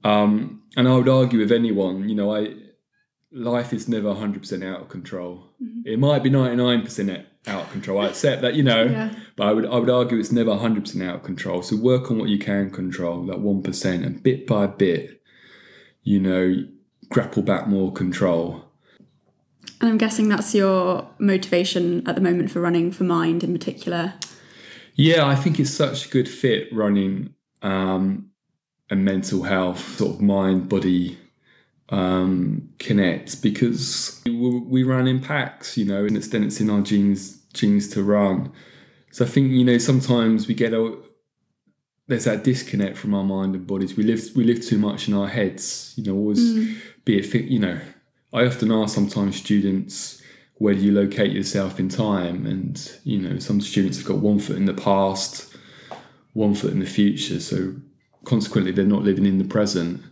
Um, 0.07 0.63
and 0.77 0.87
I 0.89 0.95
would 0.95 1.09
argue 1.09 1.39
with 1.41 1.53
anyone, 1.53 2.09
you 2.09 2.15
know, 2.15 2.35
I 2.35 2.55
life 3.33 3.73
is 3.73 3.89
never 3.89 4.09
100% 4.15 4.65
out 4.65 4.81
of 4.83 4.89
control. 4.89 5.51
It 5.85 5.99
might 5.99 6.23
be 6.23 6.31
99% 6.31 7.25
out 7.49 7.63
of 7.63 7.71
control. 7.71 8.01
I 8.01 8.07
accept 8.09 8.43
that, 8.43 8.55
you 8.55 8.63
know, 8.63 8.85
Yeah. 8.99 9.15
but 9.37 9.47
I 9.49 9.53
would 9.53 9.67
I 9.67 9.77
would 9.79 9.91
argue 9.91 10.19
it's 10.19 10.33
never 10.33 10.51
100% 10.51 11.07
out 11.07 11.17
of 11.17 11.23
control. 11.23 11.63
So 11.63 11.77
work 11.77 12.11
on 12.11 12.19
what 12.19 12.29
you 12.29 12.39
can 12.39 12.71
control, 12.71 13.27
that 13.27 13.39
1%, 13.39 14.07
and 14.07 14.23
bit 14.23 14.47
by 14.47 14.67
bit, 14.67 15.23
you 16.03 16.21
know, 16.21 16.67
grapple 17.09 17.43
back 17.43 17.67
more 17.69 17.93
control. 17.93 18.65
And 19.81 19.91
I'm 19.91 19.99
guessing 19.99 20.29
that's 20.29 20.55
your 20.55 21.09
motivation 21.19 22.07
at 22.09 22.15
the 22.15 22.21
moment 22.21 22.51
for 22.51 22.61
running 22.61 22.91
for 22.93 23.05
Mind 23.05 23.45
in 23.45 23.53
particular. 23.53 24.15
Yeah, 24.95 25.27
I 25.27 25.35
think 25.35 25.61
it's 25.61 25.75
such 25.75 26.07
a 26.07 26.09
good 26.09 26.29
fit 26.29 26.69
running. 26.73 27.35
Um, 27.61 28.31
and 28.91 29.05
mental 29.05 29.43
health, 29.43 29.97
sort 29.97 30.17
of 30.17 30.21
mind 30.21 30.69
body 30.69 31.19
um, 31.89 32.69
connect 32.79 33.43
because 33.43 34.21
we, 34.25 34.33
we 34.33 34.83
run 34.83 35.07
in 35.07 35.21
packs, 35.21 35.77
you 35.77 35.85
know, 35.85 36.05
and 36.05 36.17
it's 36.17 36.29
then 36.29 36.45
it's 36.45 36.61
in 36.61 36.71
our 36.71 36.81
genes 36.81 37.39
genes 37.53 37.89
to 37.89 38.03
run. 38.03 38.53
So 39.11 39.25
I 39.25 39.29
think 39.29 39.53
you 39.53 39.65
know 39.65 39.79
sometimes 39.79 40.47
we 40.47 40.55
get 40.55 40.73
a 40.73 40.97
there's 42.09 42.25
that 42.25 42.45
disconnect 42.45 42.97
from 42.97 43.15
our 43.15 43.25
mind 43.25 43.55
and 43.55 43.67
bodies. 43.67 43.97
We 43.97 44.05
live 44.05 44.23
we 44.35 44.45
live 44.45 44.65
too 44.65 44.79
much 44.79 45.09
in 45.09 45.15
our 45.15 45.29
heads, 45.29 45.95
you 45.97 46.05
know. 46.05 46.15
Always 46.15 46.41
mm. 46.41 46.77
be 47.05 47.19
it 47.19 47.35
you 47.35 47.59
know. 47.59 47.81
I 48.33 48.45
often 48.45 48.71
ask 48.71 48.95
sometimes 48.95 49.37
students 49.37 50.23
where 50.59 50.75
do 50.75 50.81
you 50.81 50.93
locate 50.93 51.33
yourself 51.33 51.79
in 51.79 51.89
time, 51.89 52.47
and 52.47 52.99
you 53.05 53.19
know 53.19 53.39
some 53.39 53.61
students 53.61 53.99
have 53.99 54.07
got 54.07 54.19
one 54.19 54.39
foot 54.39 54.57
in 54.57 54.67
the 54.67 54.75
past, 54.75 55.55
one 56.33 56.55
foot 56.55 56.73
in 56.73 56.81
the 56.81 56.87
future. 56.87 57.41
So 57.41 57.75
consequently, 58.27 58.73
they're 58.73 58.85
not 58.85 59.05
living 59.05 59.25
in 59.25 59.39
the 59.39 59.45
present. 59.45 60.03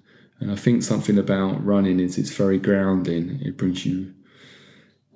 And 0.40 0.50
I 0.50 0.56
think 0.56 0.82
something 0.82 1.18
about 1.18 1.64
running 1.64 2.00
is 2.00 2.16
it's 2.16 2.34
very 2.34 2.58
grounding. 2.58 3.40
It 3.42 3.58
brings 3.58 3.84
you, 3.84 4.14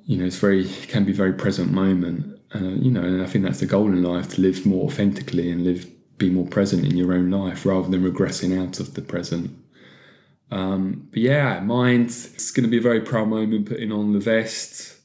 you 0.04 0.18
know, 0.18 0.26
it's 0.26 0.38
very 0.38 0.68
can 0.88 1.04
be 1.04 1.12
very 1.12 1.32
present 1.32 1.72
moment. 1.72 2.38
And 2.52 2.66
uh, 2.66 2.82
you 2.82 2.90
know, 2.90 3.02
and 3.02 3.22
I 3.22 3.26
think 3.26 3.44
that's 3.44 3.60
the 3.60 3.66
goal 3.66 3.88
in 3.88 4.02
life 4.02 4.28
to 4.30 4.40
live 4.42 4.66
more 4.66 4.86
authentically 4.86 5.50
and 5.50 5.64
live 5.64 5.86
be 6.18 6.30
more 6.30 6.46
present 6.46 6.84
in 6.84 6.96
your 6.96 7.14
own 7.14 7.30
life 7.30 7.64
rather 7.64 7.88
than 7.88 8.02
regressing 8.02 8.58
out 8.60 8.80
of 8.80 8.94
the 8.94 9.02
present. 9.02 9.56
Um, 10.50 11.08
but 11.10 11.20
yeah, 11.20 11.60
mind, 11.60 12.06
it's 12.06 12.50
going 12.50 12.64
to 12.64 12.70
be 12.70 12.78
a 12.78 12.82
very 12.82 13.00
proud 13.00 13.28
moment 13.28 13.68
putting 13.68 13.92
on 13.92 14.12
the 14.12 14.18
vest. 14.18 14.96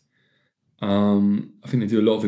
Um, 0.81 1.53
I 1.63 1.69
think 1.69 1.83
they 1.83 1.88
do 1.88 2.01
a 2.01 2.09
lot 2.09 2.17
of 2.17 2.25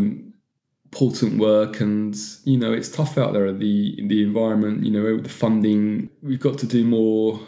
important 0.95 1.39
work, 1.39 1.81
and 1.81 2.15
you 2.45 2.57
know 2.57 2.71
it's 2.71 2.89
tough 2.89 3.17
out 3.17 3.33
there. 3.33 3.51
The 3.51 4.01
the 4.07 4.23
environment, 4.23 4.85
you 4.85 4.91
know, 4.91 5.19
the 5.19 5.29
funding, 5.29 6.09
we've 6.21 6.39
got 6.39 6.57
to 6.59 6.65
do 6.65 6.85
more 6.85 7.39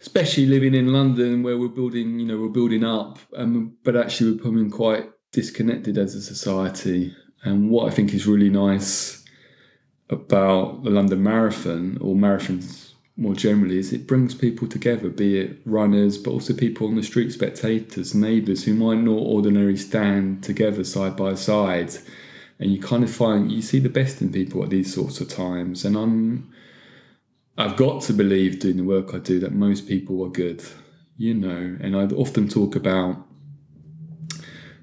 especially 0.00 0.46
living 0.46 0.74
in 0.74 0.92
London 0.92 1.42
where 1.42 1.56
we're 1.56 1.68
building, 1.68 2.20
you 2.20 2.26
know, 2.26 2.38
we're 2.38 2.48
building 2.48 2.84
up, 2.84 3.18
um, 3.34 3.76
but 3.82 3.96
actually 3.96 4.30
we're 4.30 4.36
becoming 4.36 4.70
quite 4.70 5.10
disconnected 5.32 5.96
as 5.98 6.14
a 6.14 6.22
society. 6.22 7.14
And 7.42 7.70
what 7.70 7.90
I 7.90 7.94
think 7.94 8.12
is 8.12 8.26
really 8.26 8.50
nice 8.50 9.24
about 10.10 10.84
the 10.84 10.90
London 10.90 11.22
Marathon 11.22 11.98
or 12.00 12.14
marathons 12.14 12.85
more 13.16 13.34
generally 13.34 13.78
is 13.78 13.92
it 13.92 14.06
brings 14.06 14.34
people 14.34 14.68
together, 14.68 15.08
be 15.08 15.38
it 15.38 15.58
runners, 15.64 16.18
but 16.18 16.32
also 16.32 16.52
people 16.52 16.86
on 16.86 16.96
the 16.96 17.02
street, 17.02 17.32
spectators, 17.32 18.14
neighbours 18.14 18.64
who 18.64 18.74
might 18.74 18.98
not 18.98 19.18
ordinarily 19.18 19.76
stand 19.76 20.42
together 20.42 20.84
side 20.84 21.16
by 21.16 21.34
side. 21.34 21.94
And 22.58 22.70
you 22.70 22.80
kind 22.80 23.04
of 23.04 23.10
find 23.10 23.50
you 23.50 23.62
see 23.62 23.78
the 23.78 23.88
best 23.88 24.20
in 24.20 24.32
people 24.32 24.62
at 24.62 24.70
these 24.70 24.92
sorts 24.92 25.20
of 25.20 25.28
times. 25.28 25.84
And 25.84 25.96
I'm 25.96 26.52
I've 27.58 27.76
got 27.76 28.02
to 28.02 28.12
believe 28.12 28.60
doing 28.60 28.76
the 28.76 28.84
work 28.84 29.14
I 29.14 29.18
do 29.18 29.40
that 29.40 29.52
most 29.52 29.88
people 29.88 30.22
are 30.22 30.28
good, 30.28 30.62
you 31.16 31.32
know, 31.32 31.78
and 31.80 31.96
I 31.96 32.04
often 32.04 32.48
talk 32.48 32.76
about 32.76 33.16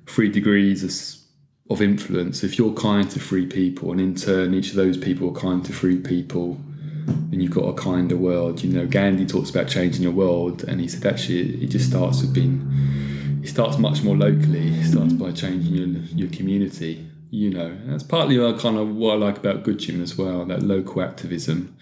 three 0.08 0.30
degrees 0.30 1.24
of 1.70 1.82
influence. 1.82 2.44
If 2.44 2.58
you're 2.58 2.74
kind 2.74 3.10
to 3.12 3.20
three 3.20 3.46
people, 3.46 3.92
and 3.92 4.02
in 4.02 4.16
turn, 4.16 4.56
each 4.56 4.72
of 4.72 4.76
those 4.76 4.98
people 4.98 5.30
are 5.30 5.40
kind 5.40 5.64
to 5.66 5.72
three 5.72 6.00
people, 6.00 6.60
then 7.06 7.42
you've 7.42 7.52
got 7.52 7.66
a 7.66 7.74
kinder 7.74 8.16
world. 8.16 8.64
You 8.64 8.72
know, 8.74 8.88
Gandhi 8.88 9.26
talks 9.26 9.50
about 9.50 9.68
changing 9.68 10.04
your 10.04 10.12
world, 10.12 10.64
and 10.64 10.80
he 10.80 10.88
said 10.88 11.06
actually 11.06 11.64
it 11.64 11.68
just 11.68 11.90
starts 11.90 12.22
with 12.22 12.34
being, 12.34 13.42
it 13.44 13.48
starts 13.48 13.78
much 13.78 14.04
more 14.04 14.16
locally. 14.16 14.70
It 14.70 14.92
starts 14.92 15.14
by 15.14 15.32
changing 15.32 15.74
your, 15.74 15.88
your 15.88 16.30
community. 16.30 17.08
You 17.30 17.50
know, 17.50 17.66
and 17.66 17.92
that's 17.92 18.04
partly 18.04 18.38
kind 18.60 18.78
of 18.78 18.96
what 18.96 19.14
I 19.14 19.16
like 19.16 19.38
about 19.38 19.64
Good 19.64 19.80
Gym 19.80 20.04
as 20.04 20.16
well, 20.16 20.46
that 20.46 20.62
local 20.62 21.02
activism 21.02 21.76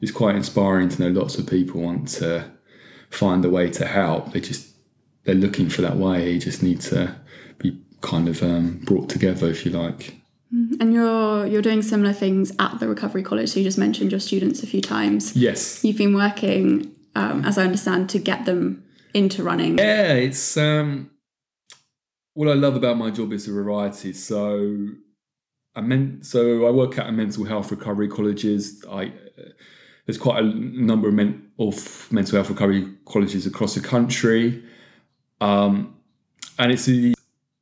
is 0.00 0.10
quite 0.10 0.34
inspiring 0.34 0.88
to 0.88 1.02
know 1.02 1.20
lots 1.20 1.38
of 1.38 1.46
people 1.46 1.80
want 1.80 2.08
to 2.08 2.50
find 3.08 3.44
a 3.44 3.50
way 3.50 3.70
to 3.70 3.86
help. 3.86 4.32
They 4.32 4.40
just 4.40 4.74
they're 5.24 5.34
looking 5.34 5.68
for 5.68 5.82
that 5.82 5.96
way. 5.96 6.32
You 6.32 6.40
just 6.40 6.62
need 6.62 6.80
to 6.82 7.14
be 7.58 7.80
kind 8.00 8.28
of 8.28 8.42
um, 8.42 8.80
brought 8.84 9.08
together, 9.08 9.48
if 9.48 9.64
you 9.64 9.72
like. 9.72 10.15
Mm-hmm. 10.54 10.80
And 10.80 10.94
you're 10.94 11.46
you're 11.46 11.62
doing 11.62 11.82
similar 11.82 12.12
things 12.12 12.52
at 12.58 12.78
the 12.78 12.88
Recovery 12.88 13.22
College. 13.22 13.48
So 13.48 13.58
you 13.58 13.64
just 13.64 13.78
mentioned 13.78 14.12
your 14.12 14.20
students 14.20 14.62
a 14.62 14.66
few 14.66 14.80
times. 14.80 15.34
Yes, 15.36 15.84
you've 15.84 15.98
been 15.98 16.14
working, 16.14 16.94
um, 17.14 17.44
as 17.44 17.58
I 17.58 17.64
understand, 17.64 18.10
to 18.10 18.18
get 18.18 18.44
them 18.44 18.84
into 19.12 19.42
running. 19.42 19.78
Yeah, 19.78 20.12
it's 20.12 20.56
um, 20.56 21.10
what 22.34 22.48
I 22.48 22.52
love 22.52 22.76
about 22.76 22.96
my 22.96 23.10
job 23.10 23.32
is 23.32 23.46
the 23.46 23.52
variety. 23.52 24.12
So 24.12 24.88
I 25.74 25.80
meant 25.80 26.24
so 26.24 26.66
I 26.66 26.70
work 26.70 26.98
at 26.98 27.08
a 27.08 27.12
mental 27.12 27.44
health 27.44 27.70
recovery 27.70 28.08
colleges. 28.08 28.84
I 28.90 29.12
there's 30.06 30.18
quite 30.18 30.42
a 30.42 30.46
number 30.46 31.08
of, 31.08 31.14
men, 31.14 31.50
of 31.58 32.10
mental 32.12 32.36
health 32.36 32.48
recovery 32.48 32.88
colleges 33.04 33.46
across 33.46 33.74
the 33.74 33.80
country, 33.80 34.62
um, 35.40 35.96
and 36.58 36.70
it's 36.70 36.86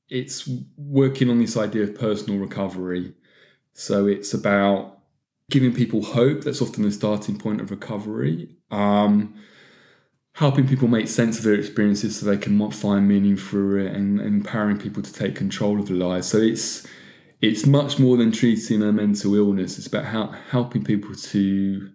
it's 0.09 0.49
working 0.77 1.31
on 1.31 1.39
this 1.39 1.57
idea 1.57 1.85
of 1.85 1.99
personal 1.99 2.39
recovery. 2.39 3.15
So 3.73 4.07
it's 4.07 4.35
about 4.35 4.99
giving 5.51 5.75
people 5.75 6.03
hope. 6.03 6.43
That's 6.43 6.63
often 6.63 6.83
the 6.83 6.93
starting 6.93 7.39
point 7.39 7.61
of 7.61 7.71
recovery. 7.71 8.57
Um, 8.71 9.35
helping 10.35 10.67
people 10.67 10.89
make 10.89 11.09
sense 11.09 11.39
of 11.39 11.45
their 11.45 11.55
experiences 11.55 12.19
so 12.19 12.27
they 12.27 12.37
can 12.37 12.71
find 12.71 13.09
meaning 13.09 13.37
through 13.37 13.87
it, 13.87 13.95
and, 13.95 14.21
empowering 14.21 14.79
people 14.79 15.03
to 15.03 15.13
take 15.13 15.37
control 15.37 15.79
of 15.79 15.87
their 15.87 15.97
lives. 15.97 16.29
So 16.29 16.39
it's 16.39 16.87
it's 17.41 17.67
much 17.67 17.99
more 17.99 18.17
than 18.17 18.33
treating 18.33 18.83
a 18.83 18.93
mental 18.93 19.35
illness. 19.35 19.77
It's 19.77 19.87
about 19.87 20.07
how, 20.07 20.35
helping 20.51 20.83
people 20.83 21.15
to 21.15 21.91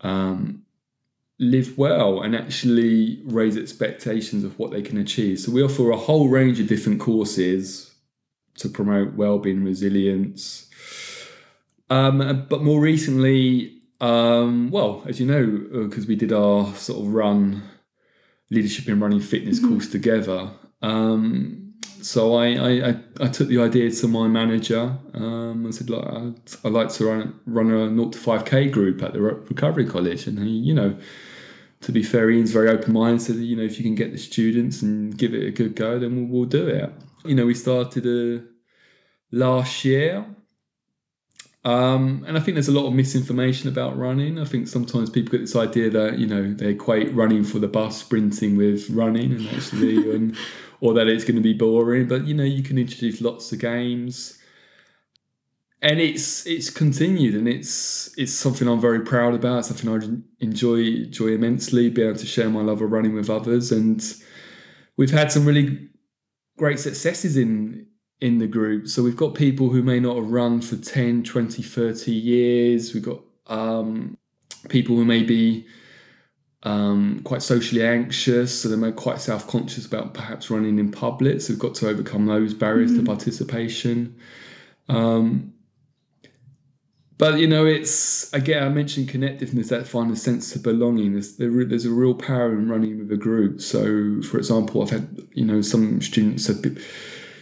um, 0.00 0.63
live 1.38 1.76
well 1.76 2.22
and 2.22 2.34
actually 2.36 3.20
raise 3.24 3.56
expectations 3.56 4.44
of 4.44 4.58
what 4.58 4.70
they 4.70 4.82
can 4.82 4.98
achieve. 4.98 5.40
So 5.40 5.52
we 5.52 5.62
offer 5.62 5.90
a 5.90 5.96
whole 5.96 6.28
range 6.28 6.60
of 6.60 6.68
different 6.68 7.00
courses 7.00 7.92
to 8.58 8.68
promote 8.68 9.14
well-being, 9.14 9.64
resilience. 9.64 10.68
Um, 11.90 12.46
but 12.48 12.62
more 12.62 12.80
recently, 12.80 13.82
um, 14.00 14.70
well, 14.70 15.02
as 15.06 15.18
you 15.18 15.26
know, 15.26 15.86
because 15.86 16.04
uh, 16.04 16.08
we 16.08 16.16
did 16.16 16.32
our 16.32 16.72
sort 16.74 17.00
of 17.00 17.12
run 17.12 17.62
leadership 18.50 18.88
in 18.88 19.00
running 19.00 19.20
fitness 19.20 19.58
mm-hmm. 19.58 19.72
course 19.72 19.88
together. 19.88 20.50
Um, 20.82 21.63
so 22.04 22.34
I, 22.34 22.48
I, 22.48 22.96
I, 23.18 23.28
took 23.28 23.48
the 23.48 23.58
idea 23.60 23.90
to 23.90 24.08
my 24.08 24.28
manager. 24.28 24.98
Um, 25.14 25.66
I 25.66 25.70
said, 25.70 25.88
like, 25.88 26.06
I'd, 26.06 26.34
I'd, 26.62 26.72
like 26.72 26.90
to 26.90 27.06
run, 27.06 27.40
run 27.46 27.70
a 27.70 27.88
0 27.88 28.10
to 28.10 28.18
5K 28.18 28.70
group 28.70 29.02
at 29.02 29.14
the 29.14 29.22
Recovery 29.22 29.86
College. 29.86 30.26
And 30.26 30.38
he, 30.38 30.50
you 30.50 30.74
know, 30.74 30.98
to 31.80 31.92
be 31.92 32.02
fair, 32.02 32.30
Ian's 32.30 32.52
very 32.52 32.68
open 32.68 32.92
minded. 32.92 33.22
Said, 33.22 33.36
you 33.36 33.56
know, 33.56 33.62
if 33.62 33.78
you 33.78 33.84
can 33.84 33.94
get 33.94 34.12
the 34.12 34.18
students 34.18 34.82
and 34.82 35.16
give 35.16 35.32
it 35.32 35.46
a 35.46 35.50
good 35.50 35.76
go, 35.76 35.98
then 35.98 36.28
we'll, 36.28 36.40
we'll 36.40 36.48
do 36.48 36.66
it. 36.68 36.92
You 37.24 37.34
know, 37.34 37.46
we 37.46 37.54
started 37.54 38.06
uh, 38.06 38.44
last 39.32 39.82
year. 39.86 40.26
Um, 41.64 42.24
and 42.28 42.36
I 42.36 42.40
think 42.40 42.56
there's 42.56 42.68
a 42.68 42.72
lot 42.72 42.86
of 42.86 42.92
misinformation 42.92 43.70
about 43.70 43.96
running. 43.96 44.38
I 44.38 44.44
think 44.44 44.68
sometimes 44.68 45.08
people 45.08 45.32
get 45.32 45.40
this 45.40 45.56
idea 45.56 45.88
that 45.88 46.18
you 46.18 46.26
know 46.26 46.52
they 46.52 46.72
equate 46.72 47.14
running 47.14 47.42
for 47.42 47.58
the 47.58 47.68
bus, 47.68 47.96
sprinting 47.96 48.58
with 48.58 48.90
running, 48.90 49.32
and 49.32 49.48
actually, 49.48 50.14
and 50.14 50.36
or 50.80 50.94
that 50.94 51.08
it's 51.08 51.24
going 51.24 51.36
to 51.36 51.42
be 51.42 51.54
boring. 51.54 52.06
But 52.08 52.26
you 52.26 52.34
know, 52.34 52.44
you 52.44 52.62
can 52.62 52.78
introduce 52.78 53.20
lots 53.20 53.52
of 53.52 53.58
games, 53.58 54.38
and 55.82 56.00
it's 56.00 56.46
it's 56.46 56.70
continued, 56.70 57.34
and 57.34 57.48
it's 57.48 58.12
it's 58.18 58.32
something 58.32 58.68
I'm 58.68 58.80
very 58.80 59.00
proud 59.00 59.34
about. 59.34 59.66
Something 59.66 59.90
I 59.90 60.44
enjoy 60.44 60.78
enjoy 60.78 61.28
immensely. 61.28 61.90
Be 61.90 62.02
able 62.02 62.18
to 62.18 62.26
share 62.26 62.48
my 62.48 62.62
love 62.62 62.80
of 62.80 62.90
running 62.90 63.14
with 63.14 63.30
others, 63.30 63.72
and 63.72 64.02
we've 64.96 65.10
had 65.10 65.32
some 65.32 65.44
really 65.44 65.88
great 66.56 66.78
successes 66.78 67.36
in 67.36 67.86
in 68.20 68.38
the 68.38 68.46
group. 68.46 68.88
So 68.88 69.02
we've 69.02 69.16
got 69.16 69.34
people 69.34 69.70
who 69.70 69.82
may 69.82 70.00
not 70.00 70.16
have 70.16 70.30
run 70.30 70.60
for 70.60 70.76
10, 70.76 71.24
20, 71.24 71.62
30 71.62 72.12
years. 72.12 72.94
We've 72.94 73.02
got 73.02 73.20
um, 73.48 74.16
people 74.68 74.96
who 74.96 75.04
may 75.04 75.22
be 75.22 75.66
um, 76.64 77.20
quite 77.24 77.42
socially 77.42 77.86
anxious, 77.86 78.62
so 78.62 78.68
they're 78.68 78.92
quite 78.92 79.20
self 79.20 79.46
conscious 79.46 79.86
about 79.86 80.14
perhaps 80.14 80.50
running 80.50 80.78
in 80.78 80.90
public. 80.90 81.42
So 81.42 81.52
we've 81.52 81.60
got 81.60 81.74
to 81.76 81.88
overcome 81.88 82.26
those 82.26 82.54
barriers 82.54 82.92
mm-hmm. 82.92 83.04
to 83.04 83.06
participation. 83.06 84.16
Um, 84.88 85.52
but 87.18 87.38
you 87.38 87.46
know, 87.46 87.66
it's 87.66 88.32
again 88.32 88.62
I 88.62 88.70
mentioned 88.70 89.08
connectiveness, 89.08 89.68
that 89.68 89.86
find 89.86 90.10
a 90.10 90.16
sense 90.16 90.56
of 90.56 90.62
belonging. 90.62 91.12
There's, 91.12 91.36
there's 91.36 91.84
a 91.84 91.90
real 91.90 92.14
power 92.14 92.52
in 92.52 92.68
running 92.68 92.98
with 92.98 93.12
a 93.12 93.16
group. 93.16 93.60
So, 93.60 94.22
for 94.22 94.38
example, 94.38 94.82
I've 94.82 94.90
had 94.90 95.22
you 95.32 95.44
know 95.44 95.60
some 95.60 96.00
students 96.00 96.46
have. 96.46 96.62
Been, 96.62 96.80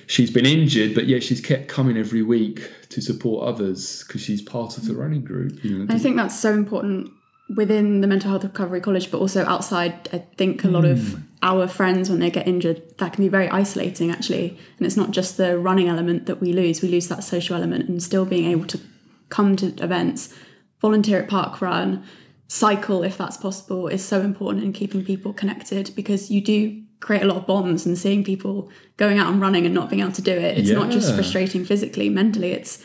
she's 0.09 0.33
been 0.33 0.45
injured, 0.45 0.95
but 0.95 1.07
yet 1.07 1.23
she's 1.23 1.41
kept 1.41 1.69
coming 1.69 1.97
every 1.97 2.23
week 2.23 2.71
to 2.91 3.01
support 3.01 3.47
others 3.47 4.05
because 4.07 4.21
she's 4.21 4.43
part 4.43 4.77
of 4.77 4.87
the 4.87 4.95
running 4.95 5.25
group. 5.25 5.63
You 5.65 5.79
know, 5.79 5.95
I 5.95 5.99
think 5.99 6.17
that's 6.17 6.39
so 6.39 6.53
important 6.53 7.13
within 7.57 8.01
the 8.01 8.07
mental 8.07 8.31
health 8.31 8.45
recovery 8.45 8.81
college 8.81 9.11
but 9.11 9.19
also 9.19 9.45
outside 9.47 10.09
i 10.13 10.19
think 10.37 10.65
a 10.65 10.69
lot 10.69 10.85
mm. 10.85 10.93
of 10.93 11.13
hmm. 11.13 11.21
our 11.43 11.67
friends 11.69 12.09
when 12.09 12.19
they 12.19 12.31
get 12.31 12.47
injured 12.47 12.83
that 12.99 13.13
can 13.13 13.25
be 13.25 13.29
very 13.29 13.49
isolating 13.49 14.11
actually 14.11 14.59
and 14.79 14.87
it's 14.87 14.97
not 14.97 15.11
just 15.11 15.37
the 15.37 15.59
running 15.59 15.89
element 15.89 16.27
that 16.27 16.41
we 16.41 16.53
lose 16.53 16.83
we 16.83 16.89
lose 16.89 17.09
that 17.09 17.23
social 17.25 17.57
element 17.57 17.89
and 17.89 18.03
still 18.03 18.25
being 18.25 18.51
able 18.51 18.67
to 18.67 18.81
come 19.29 19.57
to 19.57 19.67
events 19.83 20.35
volunteer 20.81 21.21
at 21.21 21.29
park 21.29 21.61
run 21.61 22.05
cycle, 22.53 23.03
if 23.03 23.17
that's 23.17 23.39
possible, 23.39 23.89
is 23.89 24.05
so 24.05 24.21
important 24.21 24.63
in 24.63 24.75
keeping 24.75 25.03
people 25.03 25.33
connected 25.33 25.91
because 25.97 26.31
you 26.31 26.43
do 26.43 26.83
create 27.01 27.23
a 27.23 27.25
lot 27.25 27.39
of 27.39 27.47
bonds 27.47 27.87
and 27.87 27.97
seeing 27.97 28.23
people 28.23 28.71
going 28.99 29.19
out 29.19 29.33
and 29.33 29.41
running 29.41 29.65
and 29.65 29.75
not 29.75 29.89
being 29.89 30.03
able 30.03 30.13
to 30.13 30.21
do 30.21 30.33
it. 30.33 30.59
It's 30.59 30.69
not 30.69 30.91
just 30.91 31.15
frustrating 31.15 31.65
physically, 31.65 32.11
mentally, 32.11 32.53
it's 32.53 32.85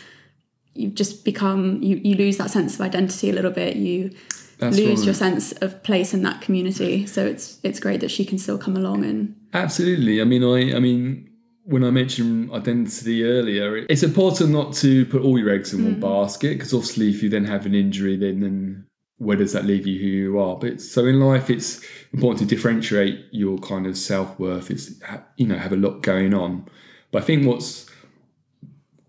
you 0.73 0.89
just 0.89 1.25
become 1.25 1.81
you, 1.83 1.97
you 1.97 2.15
lose 2.15 2.37
that 2.37 2.49
sense 2.49 2.75
of 2.75 2.81
identity 2.81 3.29
a 3.29 3.33
little 3.33 3.51
bit. 3.51 3.75
You 3.75 4.15
That's 4.59 4.77
lose 4.77 4.99
right. 4.99 5.05
your 5.05 5.13
sense 5.13 5.51
of 5.53 5.83
place 5.83 6.13
in 6.13 6.23
that 6.23 6.41
community. 6.41 7.05
So 7.05 7.25
it's 7.25 7.59
it's 7.63 7.79
great 7.79 8.01
that 8.01 8.11
she 8.11 8.25
can 8.25 8.37
still 8.37 8.57
come 8.57 8.75
along 8.75 9.05
and 9.05 9.35
Absolutely. 9.53 10.21
I 10.21 10.23
mean, 10.23 10.43
I, 10.43 10.75
I 10.75 10.79
mean, 10.79 11.29
when 11.63 11.83
I 11.83 11.89
mentioned 11.89 12.51
identity 12.51 13.23
earlier, 13.23 13.77
it's 13.89 14.03
important 14.03 14.51
not 14.51 14.73
to 14.75 15.05
put 15.05 15.21
all 15.21 15.37
your 15.37 15.49
eggs 15.49 15.73
in 15.73 15.83
one 15.83 15.95
mm. 15.95 15.99
basket 15.99 16.57
because 16.57 16.73
obviously, 16.73 17.09
if 17.09 17.21
you 17.21 17.29
then 17.29 17.45
have 17.45 17.65
an 17.65 17.75
injury, 17.75 18.17
then 18.17 18.39
then 18.39 18.85
where 19.17 19.37
does 19.37 19.53
that 19.53 19.65
leave 19.65 19.85
you 19.85 19.99
who 19.99 20.07
you 20.07 20.39
are? 20.39 20.55
But 20.55 20.79
so 20.81 21.05
in 21.05 21.19
life, 21.19 21.49
it's 21.49 21.81
important 22.13 22.39
to 22.39 22.55
differentiate 22.55 23.25
your 23.31 23.57
kind 23.59 23.85
of 23.85 23.97
self 23.97 24.39
worth. 24.39 24.71
It's 24.71 25.01
ha- 25.03 25.23
you 25.37 25.47
know 25.47 25.57
have 25.57 25.73
a 25.73 25.77
lot 25.77 26.01
going 26.01 26.33
on, 26.33 26.67
but 27.11 27.23
I 27.23 27.25
think 27.25 27.45
what's 27.45 27.89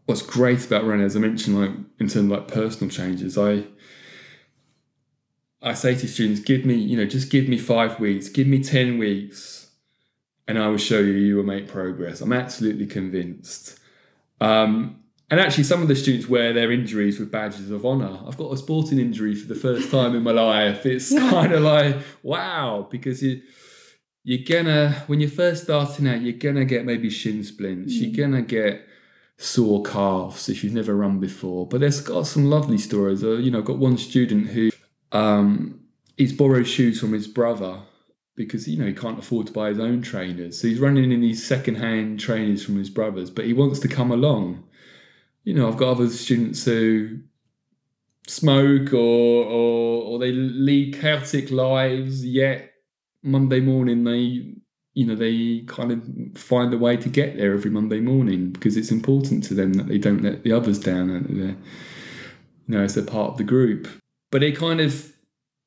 what's 0.07 0.23
great 0.23 0.65
about 0.67 0.85
running, 0.85 1.05
as 1.05 1.17
I 1.17 1.21
mentioned, 1.21 1.61
like 1.61 1.71
in 2.01 2.09
terms 2.09 2.17
of 2.17 2.27
like 2.27 2.49
personal 2.49 2.91
changes, 2.91 3.37
I 3.37 3.65
I 5.61 5.75
say 5.75 5.95
to 5.95 6.09
students, 6.09 6.41
give 6.41 6.65
me, 6.65 6.75
you 6.75 6.97
know, 6.97 7.05
just 7.05 7.31
give 7.31 7.49
me 7.49 7.59
five 7.59 7.99
weeks, 7.99 8.29
give 8.29 8.47
me 8.47 8.63
10 8.63 8.99
weeks, 8.99 9.71
and 10.47 10.59
I 10.59 10.69
will 10.69 10.79
show 10.79 10.99
you 11.01 11.13
you 11.13 11.37
will 11.37 11.45
make 11.45 11.69
progress. 11.69 12.21
I'm 12.21 12.33
absolutely 12.33 12.87
convinced. 12.87 13.79
Um, 14.41 15.03
and 15.31 15.41
actually, 15.41 15.65
some 15.65 15.83
of 15.83 15.89
the 15.89 15.97
students 15.97 16.29
wear 16.29 16.53
their 16.53 16.73
injuries 16.73 17.19
with 17.19 17.31
badges 17.31 17.71
of 17.71 17.85
honour. 17.85 18.19
I've 18.27 18.39
got 18.39 18.53
a 18.53 18.57
sporting 18.57 18.99
injury 18.99 19.35
for 19.35 19.47
the 19.47 19.61
first 19.61 19.91
time 19.91 20.15
in 20.15 20.23
my 20.23 20.31
life. 20.31 20.87
It's 20.87 21.13
kind 21.13 21.53
of 21.53 21.63
like, 21.63 21.97
wow, 22.23 22.89
because 22.91 23.23
you, 23.23 23.43
you're 24.25 24.45
gonna, 24.47 25.05
when 25.07 25.21
you're 25.21 25.29
first 25.29 25.65
starting 25.65 26.09
out, 26.09 26.23
you're 26.23 26.33
gonna 26.33 26.65
get 26.65 26.87
maybe 26.87 27.11
shin 27.11 27.45
splints, 27.45 27.95
you're 27.95 28.17
gonna 28.17 28.43
get 28.43 28.87
sore 29.37 29.83
calves 29.83 30.49
if 30.49 30.65
you've 30.65 30.73
never 30.73 30.95
run 30.95 31.21
before. 31.21 31.67
But 31.67 31.81
there's 31.81 32.01
got 32.01 32.27
some 32.27 32.47
lovely 32.47 32.79
stories. 32.79 33.23
Uh, 33.23 33.33
you 33.33 33.51
know, 33.51 33.59
I've 33.59 33.65
got 33.67 33.79
one 33.79 33.99
student 33.99 34.49
who 34.49 34.71
um, 35.13 35.81
he's 36.17 36.33
borrowed 36.33 36.67
shoes 36.67 37.01
from 37.01 37.13
his 37.13 37.27
brother 37.27 37.81
because 38.35 38.69
you 38.69 38.79
know 38.79 38.87
he 38.87 38.95
can't 38.95 39.19
afford 39.19 39.49
to 39.49 39.53
buy 39.53 39.69
his 39.69 39.81
own 39.81 40.01
trainers. 40.01 40.61
So 40.61 40.69
he's 40.69 40.79
running 40.79 41.11
in 41.13 41.21
these 41.21 41.45
second-hand 41.45 42.21
trainers 42.21 42.65
from 42.65 42.77
his 42.77 42.91
brothers, 42.91 43.31
but 43.31 43.47
he 43.47 43.53
wants 43.53 43.81
to 43.81 43.89
come 43.89 44.11
along. 44.11 44.65
You 45.45 45.55
know, 45.55 45.69
I've 45.69 45.77
got 45.77 45.93
other 45.93 46.09
students 46.09 46.65
who 46.65 47.19
smoke 48.27 48.93
or 48.93 49.45
or, 49.45 50.03
or 50.03 50.19
they 50.19 50.33
lead 50.33 50.99
chaotic 51.01 51.51
lives. 51.51 52.25
Yet 52.25 52.73
Monday 53.23 53.61
morning 53.61 54.05
they 54.05 54.55
you 54.95 55.07
know 55.07 55.15
they 55.15 55.61
kind 55.67 55.93
of 55.93 56.41
find 56.41 56.73
a 56.73 56.79
way 56.79 56.97
to 56.97 57.09
get 57.09 57.37
there 57.37 57.55
every 57.55 57.71
Monday 57.71 58.01
morning 58.01 58.51
because 58.51 58.77
it's 58.77 58.91
important 58.91 59.45
to 59.45 59.55
them 59.55 59.75
that 59.75 59.89
they 59.89 59.99
don't 59.99 60.23
let 60.23 60.43
the 60.43 60.53
others 60.53 60.79
down 60.79 61.25
they're 61.29 61.49
you 61.49 61.57
know 62.67 62.83
as 62.83 62.95
they're 62.95 63.05
part 63.05 63.33
of 63.33 63.39
the 63.39 63.45
group. 63.45 63.89
But 64.31 64.43
it 64.43 64.57
kind 64.57 64.81
of 64.81 65.13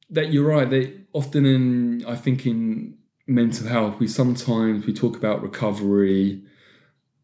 that 0.10 0.32
you're 0.32 0.48
right. 0.48 0.70
They 0.70 0.94
often 1.14 1.46
in 1.46 2.06
I 2.06 2.16
think 2.16 2.46
in 2.46 2.98
mental 3.28 3.68
health 3.68 4.00
we 4.00 4.08
sometimes 4.08 4.86
we 4.86 4.94
talk 4.94 5.16
about 5.18 5.42
recovery, 5.42 6.44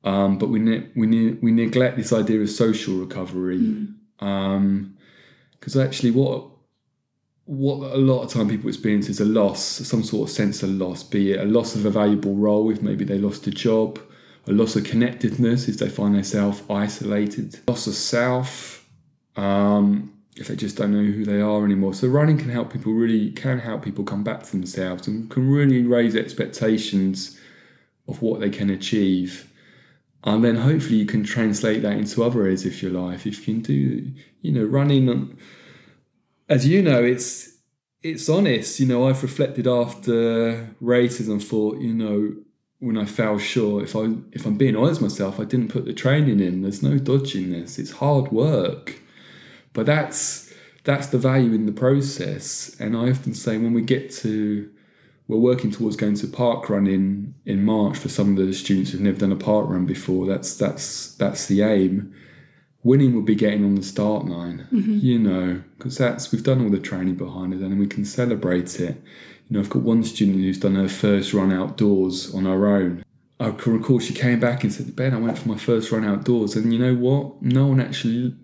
um, 0.04 0.38
but 0.38 0.50
we 0.50 0.60
ne- 0.60 0.90
we 0.96 1.06
ne- 1.08 1.38
we 1.42 1.52
neglect 1.52 1.98
this 1.98 2.14
idea 2.14 2.42
of 2.42 2.50
social 2.50 2.96
recovery 2.96 3.88
because 4.20 5.78
actually 5.78 6.12
what 6.12 6.50
what 7.46 7.94
a 7.94 7.98
lot 7.98 8.24
of 8.24 8.32
time 8.32 8.50
people 8.50 8.68
experience 8.68 9.08
is 9.08 9.22
a 9.22 9.26
loss, 9.26 9.62
some 9.62 10.04
sort 10.04 10.30
of 10.30 10.36
sense 10.36 10.64
of 10.64 10.70
loss, 10.70 11.02
be 11.02 11.32
it 11.32 11.40
a 11.40 11.46
loss 11.46 11.76
of 11.76 11.86
a 11.86 11.90
valuable 11.90 12.36
role 12.36 12.70
if 12.70 12.82
maybe 12.82 13.06
they 13.06 13.18
lost 13.18 13.48
a 13.48 13.52
job, 13.52 14.00
a 14.48 14.52
loss 14.52 14.76
of 14.76 14.84
connectedness 14.84 15.70
if 15.70 15.78
they 15.78 15.88
find 15.88 16.16
themselves 16.16 16.62
isolated, 16.70 17.58
loss 17.70 17.88
of 17.88 17.94
self, 17.94 18.86
um, 19.38 20.17
if 20.40 20.48
they 20.48 20.56
just 20.56 20.78
don't 20.78 20.92
know 20.92 21.12
who 21.12 21.26
they 21.26 21.42
are 21.42 21.66
anymore. 21.66 21.94
So 21.94 22.08
running 22.08 22.38
can 22.38 22.50
help 22.50 22.72
people 22.72 22.94
really 22.94 23.32
can 23.32 23.60
help 23.60 23.84
people 23.84 24.04
come 24.04 24.24
back 24.24 24.44
to 24.44 24.52
themselves 24.52 25.08
and 25.08 25.30
can 25.30 25.50
really 25.50 25.84
raise 25.84 26.16
expectations 26.16 27.40
of 28.08 28.22
what 28.22 28.40
they 28.40 28.50
can 28.50 28.70
achieve. 28.70 29.52
And 30.24 30.44
then 30.44 30.58
hopefully 30.58 30.98
you 30.98 31.06
can 31.06 31.24
translate 31.24 31.82
that 31.84 31.98
into 31.98 32.24
other 32.24 32.42
areas 32.42 32.66
of 32.66 32.82
your 32.82 32.92
life. 32.92 33.26
If 33.26 33.48
you 33.48 33.54
can 33.54 33.62
do, 33.62 34.12
you 34.42 34.52
know, 34.52 34.66
running 34.66 35.10
um, 35.10 35.38
as 36.50 36.68
you 36.68 36.82
know, 36.82 37.04
it's 37.04 37.58
it's 38.04 38.30
honest. 38.30 38.80
You 38.80 38.88
know, 38.88 39.08
I've 39.08 39.24
reflected 39.24 39.68
after 39.68 40.70
races 40.80 41.28
and 41.28 41.44
thought, 41.44 41.80
you 41.80 41.94
know, 41.94 42.34
when 42.80 42.98
I 42.98 43.06
fell 43.06 43.38
short, 43.38 43.84
if 43.84 43.96
I 43.96 44.14
if 44.32 44.46
I'm 44.46 44.58
being 44.58 44.76
honest 44.76 45.02
myself, 45.02 45.40
I 45.40 45.46
didn't 45.46 45.70
put 45.70 45.86
the 45.86 45.94
training 45.94 46.40
in. 46.40 46.62
There's 46.62 46.84
no 46.84 46.98
dodging 46.98 47.52
this. 47.52 47.80
It's 47.80 47.92
hard 47.92 48.32
work, 48.32 49.02
but 49.74 49.86
that's 49.86 50.54
that's 50.84 51.08
the 51.08 51.18
value 51.18 51.54
in 51.54 51.66
the 51.66 51.72
process. 51.72 52.76
And 52.80 52.96
I 52.96 53.10
often 53.10 53.34
say 53.34 53.58
when 53.58 53.74
we 53.74 53.82
get 53.82 54.12
to 54.16 54.70
we're 55.28 55.38
working 55.38 55.72
towards 55.72 55.98
going 55.98 56.16
to 56.16 56.28
park 56.28 56.70
run 56.70 56.88
in, 56.88 57.34
in 57.46 57.66
March 57.66 57.98
for 57.98 58.08
some 58.08 58.38
of 58.38 58.48
the 58.48 58.54
students 58.54 58.92
who've 58.92 59.02
never 59.02 59.18
done 59.18 59.32
a 59.34 59.36
park 59.36 59.68
run 59.68 59.86
before. 59.86 60.26
That's 60.26 60.56
that's 60.56 61.14
that's 61.16 61.48
the 61.48 61.62
aim 61.64 62.14
winning 62.88 63.14
would 63.14 63.26
be 63.26 63.36
getting 63.36 63.66
on 63.66 63.76
the 63.76 63.84
start 63.84 64.26
line, 64.26 64.66
mm-hmm. 64.72 65.00
you 65.00 65.20
know, 65.20 65.62
because 65.78 65.98
that's 65.98 66.32
we've 66.32 66.44
done 66.44 66.64
all 66.64 66.70
the 66.70 66.80
training 66.80 67.16
behind 67.16 67.54
it, 67.54 67.60
and 67.60 67.80
we 67.80 67.86
can 67.86 68.06
celebrate 68.06 68.80
it. 68.80 69.02
You 69.50 69.56
know, 69.56 69.60
I've 69.60 69.70
got 69.70 69.82
one 69.82 70.04
student 70.04 70.38
who's 70.38 70.60
done 70.60 70.76
her 70.76 70.88
first 70.88 71.34
run 71.34 71.52
outdoors 71.52 72.34
on 72.34 72.46
her 72.46 72.68
own. 72.68 73.04
I 73.40 73.52
can 73.52 73.74
recall 73.74 74.00
she 74.00 74.14
came 74.14 74.40
back 74.40 74.64
and 74.64 74.74
said, 74.74 74.96
"Ben, 74.96 75.14
I 75.14 75.18
went 75.18 75.38
for 75.38 75.50
my 75.50 75.58
first 75.58 75.92
run 75.92 76.06
outdoors, 76.06 76.56
and 76.56 76.74
you 76.74 76.80
know 76.80 76.96
what? 76.96 77.42
No 77.42 77.68
one 77.68 77.82
actually, 77.82 78.36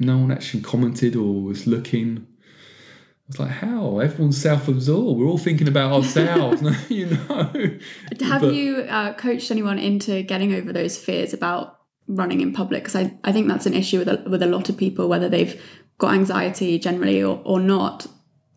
no 0.00 0.18
one 0.18 0.32
actually 0.32 0.62
commented 0.62 1.14
or 1.14 1.40
was 1.42 1.66
looking." 1.66 2.26
I 2.26 3.28
was 3.28 3.38
like, 3.38 3.50
"How? 3.50 3.98
Everyone's 4.00 4.40
self-absorbed. 4.40 5.20
We're 5.20 5.26
all 5.26 5.38
thinking 5.38 5.68
about 5.68 5.92
ourselves, 5.92 6.62
you 6.90 7.06
know." 7.06 7.78
Have 8.22 8.40
But- 8.42 8.54
you 8.54 8.78
uh, 8.78 9.12
coached 9.14 9.50
anyone 9.50 9.78
into 9.78 10.22
getting 10.22 10.52
over 10.54 10.72
those 10.72 10.98
fears 10.98 11.32
about 11.32 11.78
running 12.08 12.40
in 12.40 12.52
public? 12.52 12.82
Because 12.82 12.96
I, 12.96 13.14
I 13.22 13.30
think 13.30 13.46
that's 13.46 13.66
an 13.66 13.74
issue 13.74 13.98
with 14.00 14.08
a, 14.08 14.24
with 14.28 14.42
a 14.42 14.46
lot 14.46 14.68
of 14.68 14.76
people, 14.76 15.08
whether 15.08 15.28
they've 15.28 15.60
got 15.98 16.14
anxiety 16.14 16.78
generally 16.78 17.22
or, 17.22 17.40
or 17.44 17.60
not. 17.60 18.06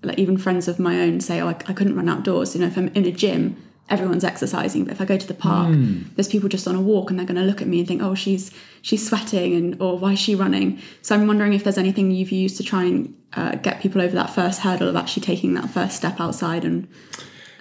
Like 0.01 0.17
even 0.17 0.37
friends 0.37 0.67
of 0.67 0.79
my 0.79 0.99
own 1.01 1.19
say, 1.21 1.39
oh, 1.39 1.47
I, 1.49 1.55
I 1.67 1.73
couldn't 1.73 1.95
run 1.95 2.09
outdoors. 2.09 2.55
You 2.55 2.61
know, 2.61 2.67
if 2.67 2.77
I'm 2.77 2.87
in 2.89 3.05
a 3.05 3.11
gym, 3.11 3.55
everyone's 3.89 4.23
exercising, 4.23 4.85
but 4.85 4.93
if 4.93 5.01
I 5.01 5.05
go 5.05 5.17
to 5.17 5.27
the 5.27 5.33
park, 5.33 5.75
there's 6.15 6.27
people 6.27 6.49
just 6.49 6.67
on 6.67 6.75
a 6.75 6.81
walk 6.81 7.09
and 7.09 7.19
they're 7.19 7.25
going 7.25 7.39
to 7.39 7.43
look 7.43 7.61
at 7.61 7.67
me 7.67 7.79
and 7.79 7.87
think, 7.87 8.01
oh, 8.01 8.15
she's 8.15 8.51
she's 8.81 9.07
sweating 9.07 9.55
and 9.55 9.81
or 9.81 9.97
why 9.97 10.13
is 10.13 10.19
she 10.19 10.35
running? 10.35 10.79
So 11.01 11.15
I'm 11.15 11.27
wondering 11.27 11.53
if 11.53 11.63
there's 11.63 11.77
anything 11.77 12.11
you've 12.11 12.31
used 12.31 12.57
to 12.57 12.63
try 12.63 12.83
and 12.83 13.15
uh, 13.33 13.55
get 13.55 13.81
people 13.81 14.01
over 14.01 14.15
that 14.15 14.29
first 14.29 14.61
hurdle 14.61 14.87
of 14.87 14.95
actually 14.95 15.23
taking 15.23 15.53
that 15.55 15.69
first 15.69 15.95
step 15.95 16.19
outside 16.19 16.63
and 16.63 16.87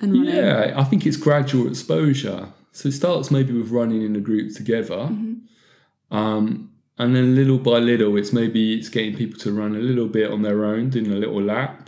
and 0.01 0.13
running. 0.13 0.35
Yeah, 0.35 0.75
I 0.77 0.85
think 0.85 1.07
it's 1.07 1.17
gradual 1.17 1.69
exposure. 1.69 2.49
So 2.73 2.89
it 2.89 2.93
starts 2.93 3.31
maybe 3.31 3.53
with 3.53 3.71
running 3.71 4.03
in 4.03 4.17
a 4.17 4.21
group 4.21 4.55
together, 4.55 5.11
um, 6.11 6.71
and 6.99 7.17
then 7.17 7.35
little 7.35 7.59
by 7.59 7.79
little, 7.79 8.17
it's 8.17 8.33
maybe 8.33 8.79
it's 8.79 8.89
getting 8.89 9.15
people 9.17 9.39
to 9.41 9.53
run 9.53 9.75
a 9.75 9.79
little 9.79 10.09
bit 10.09 10.31
on 10.31 10.43
their 10.43 10.65
own, 10.65 10.89
doing 10.89 11.11
a 11.11 11.17
little 11.17 11.43
lap, 11.43 11.82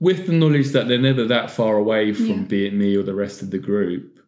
with 0.00 0.26
the 0.26 0.32
knowledge 0.32 0.68
that 0.70 0.88
they're 0.88 0.98
never 0.98 1.24
that 1.26 1.50
far 1.50 1.76
away 1.76 2.12
from 2.12 2.26
Yeah. 2.26 2.42
be 2.42 2.66
it 2.66 2.74
me 2.74 2.96
or 2.96 3.02
the 3.02 3.14
rest 3.14 3.42
of 3.42 3.50
the 3.50 3.58
group. 3.58 4.18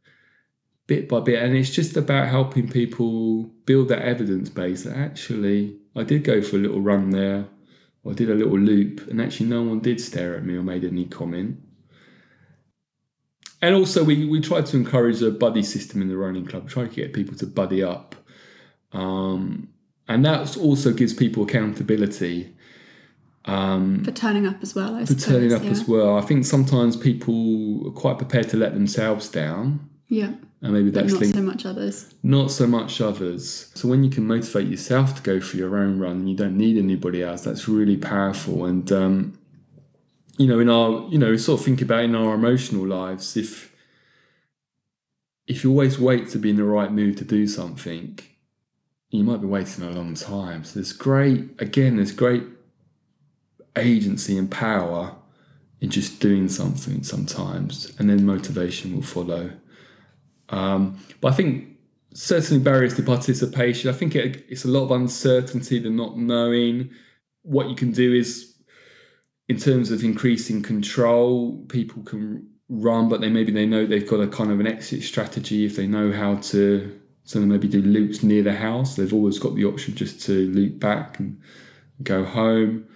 Bit 0.86 1.08
by 1.08 1.20
bit, 1.20 1.42
and 1.42 1.56
it's 1.56 1.70
just 1.70 1.96
about 1.96 2.28
helping 2.28 2.68
people 2.68 3.44
build 3.64 3.88
that 3.88 4.02
evidence 4.02 4.50
base 4.50 4.84
that 4.84 4.96
actually 4.96 5.78
I 5.96 6.04
did 6.04 6.24
go 6.24 6.42
for 6.42 6.56
a 6.56 6.60
little 6.60 6.80
run 6.80 7.10
there, 7.10 7.46
I 8.08 8.12
did 8.12 8.30
a 8.30 8.34
little 8.34 8.58
loop, 8.58 9.08
and 9.08 9.20
actually 9.20 9.46
no 9.46 9.62
one 9.62 9.80
did 9.80 10.00
stare 10.00 10.36
at 10.36 10.44
me 10.44 10.56
or 10.56 10.62
made 10.62 10.84
any 10.84 11.04
comment. 11.06 11.58
And 13.62 13.76
also, 13.76 14.02
we, 14.02 14.26
we 14.26 14.40
try 14.40 14.60
to 14.60 14.76
encourage 14.76 15.22
a 15.22 15.30
buddy 15.30 15.62
system 15.62 16.02
in 16.02 16.08
the 16.08 16.16
running 16.16 16.44
club. 16.44 16.68
Try 16.68 16.88
to 16.88 16.94
get 16.94 17.12
people 17.12 17.36
to 17.36 17.46
buddy 17.46 17.80
up, 17.82 18.16
um, 18.92 19.68
and 20.08 20.24
that 20.24 20.56
also 20.56 20.92
gives 20.92 21.14
people 21.14 21.44
accountability 21.44 22.54
For 23.44 24.12
turning 24.12 24.46
up 24.46 24.62
as 24.62 24.74
well, 24.74 24.94
I 24.94 25.00
for 25.00 25.06
suppose. 25.06 25.24
turning 25.26 25.52
up 25.52 25.64
yeah. 25.64 25.70
as 25.70 25.88
well. 25.88 26.16
I 26.16 26.20
think 26.20 26.44
sometimes 26.44 26.96
people 26.96 27.88
are 27.88 27.90
quite 27.92 28.18
prepared 28.18 28.48
to 28.50 28.56
let 28.56 28.74
themselves 28.74 29.28
down, 29.28 29.88
Yeah, 30.08 30.32
and 30.60 30.72
maybe 30.72 30.90
but 30.90 31.08
that's 31.08 31.14
not 31.14 31.34
so 31.34 31.42
much 31.42 31.66
others. 31.66 32.14
not 32.22 32.50
so 32.52 32.66
much 32.68 33.00
others. 33.00 33.70
So 33.74 33.88
when 33.88 34.04
you 34.04 34.10
can 34.10 34.26
motivate 34.26 34.68
yourself 34.68 35.16
to 35.16 35.22
go 35.22 35.40
for 35.40 35.56
your 35.56 35.76
own 35.76 35.98
run 35.98 36.12
and 36.18 36.30
you 36.30 36.36
don't 36.36 36.56
need 36.56 36.78
anybody 36.78 37.22
else, 37.22 37.42
that's 37.42 37.66
really 37.68 37.96
powerful. 37.96 38.64
And 38.64 38.90
um, 38.92 39.38
you 40.38 40.46
know, 40.46 40.60
in 40.60 40.68
our 40.68 41.08
you 41.10 41.18
know, 41.18 41.30
we 41.30 41.38
sort 41.38 41.58
of 41.60 41.64
think 41.64 41.82
about 41.82 42.04
in 42.04 42.14
our 42.14 42.34
emotional 42.34 42.86
lives, 42.86 43.36
if 43.36 43.72
if 45.48 45.64
you 45.64 45.70
always 45.70 45.98
wait 45.98 46.28
to 46.30 46.38
be 46.38 46.50
in 46.50 46.56
the 46.56 46.64
right 46.64 46.92
mood 46.92 47.16
to 47.18 47.24
do 47.24 47.46
something, 47.48 48.18
you 49.10 49.24
might 49.24 49.40
be 49.40 49.46
waiting 49.48 49.82
a 49.84 49.90
long 49.90 50.14
time. 50.14 50.62
So 50.64 50.74
there's 50.74 50.92
great 50.92 51.50
again, 51.60 51.96
there's 51.96 52.12
great 52.12 52.44
agency 53.76 54.36
and 54.36 54.50
power 54.50 55.16
in 55.80 55.90
just 55.90 56.20
doing 56.20 56.48
something 56.48 57.02
sometimes, 57.02 57.92
and 57.98 58.08
then 58.08 58.24
motivation 58.24 58.94
will 58.94 59.02
follow. 59.02 59.50
Um, 60.48 60.98
but 61.20 61.32
I 61.32 61.36
think 61.36 61.76
certainly 62.14 62.62
barriers 62.62 62.94
to 62.94 63.02
participation. 63.02 63.90
I 63.90 63.92
think 63.92 64.14
it, 64.14 64.44
it's 64.48 64.64
a 64.64 64.68
lot 64.68 64.84
of 64.84 64.90
uncertainty, 64.92 65.78
the 65.78 65.90
not 65.90 66.18
knowing. 66.18 66.90
What 67.42 67.68
you 67.68 67.74
can 67.74 67.90
do 67.90 68.14
is, 68.14 68.54
in 69.48 69.56
terms 69.56 69.90
of 69.90 70.04
increasing 70.04 70.62
control, 70.62 71.64
people 71.68 72.02
can 72.04 72.48
run, 72.68 73.08
but 73.08 73.20
they 73.20 73.28
maybe 73.28 73.52
they 73.52 73.66
know 73.66 73.84
they've 73.84 74.08
got 74.08 74.20
a 74.20 74.28
kind 74.28 74.52
of 74.52 74.60
an 74.60 74.66
exit 74.66 75.02
strategy 75.02 75.64
if 75.64 75.76
they 75.76 75.86
know 75.86 76.12
how 76.12 76.36
to. 76.36 76.98
So 77.24 77.38
they 77.38 77.46
maybe 77.46 77.68
do 77.68 77.82
loops 77.82 78.22
near 78.22 78.42
the 78.42 78.54
house. 78.54 78.96
They've 78.96 79.12
always 79.12 79.38
got 79.38 79.54
the 79.54 79.64
option 79.64 79.94
just 79.94 80.22
to 80.22 80.48
loop 80.52 80.78
back 80.78 81.18
and 81.18 81.40
go 82.02 82.24
home. 82.24 82.86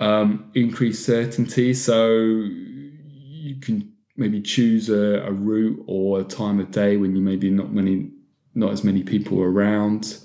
Um, 0.00 0.50
increase 0.54 1.04
certainty, 1.06 1.72
so 1.72 2.08
you 2.10 3.56
can 3.60 3.92
maybe 4.16 4.40
choose 4.42 4.88
a, 4.88 5.22
a 5.24 5.32
route 5.32 5.82
or 5.86 6.20
a 6.20 6.24
time 6.24 6.58
of 6.58 6.70
day 6.72 6.96
when 6.96 7.14
you 7.14 7.22
maybe 7.22 7.48
not 7.50 7.72
many 7.72 8.10
not 8.56 8.72
as 8.72 8.82
many 8.84 9.02
people 9.02 9.40
around. 9.40 10.18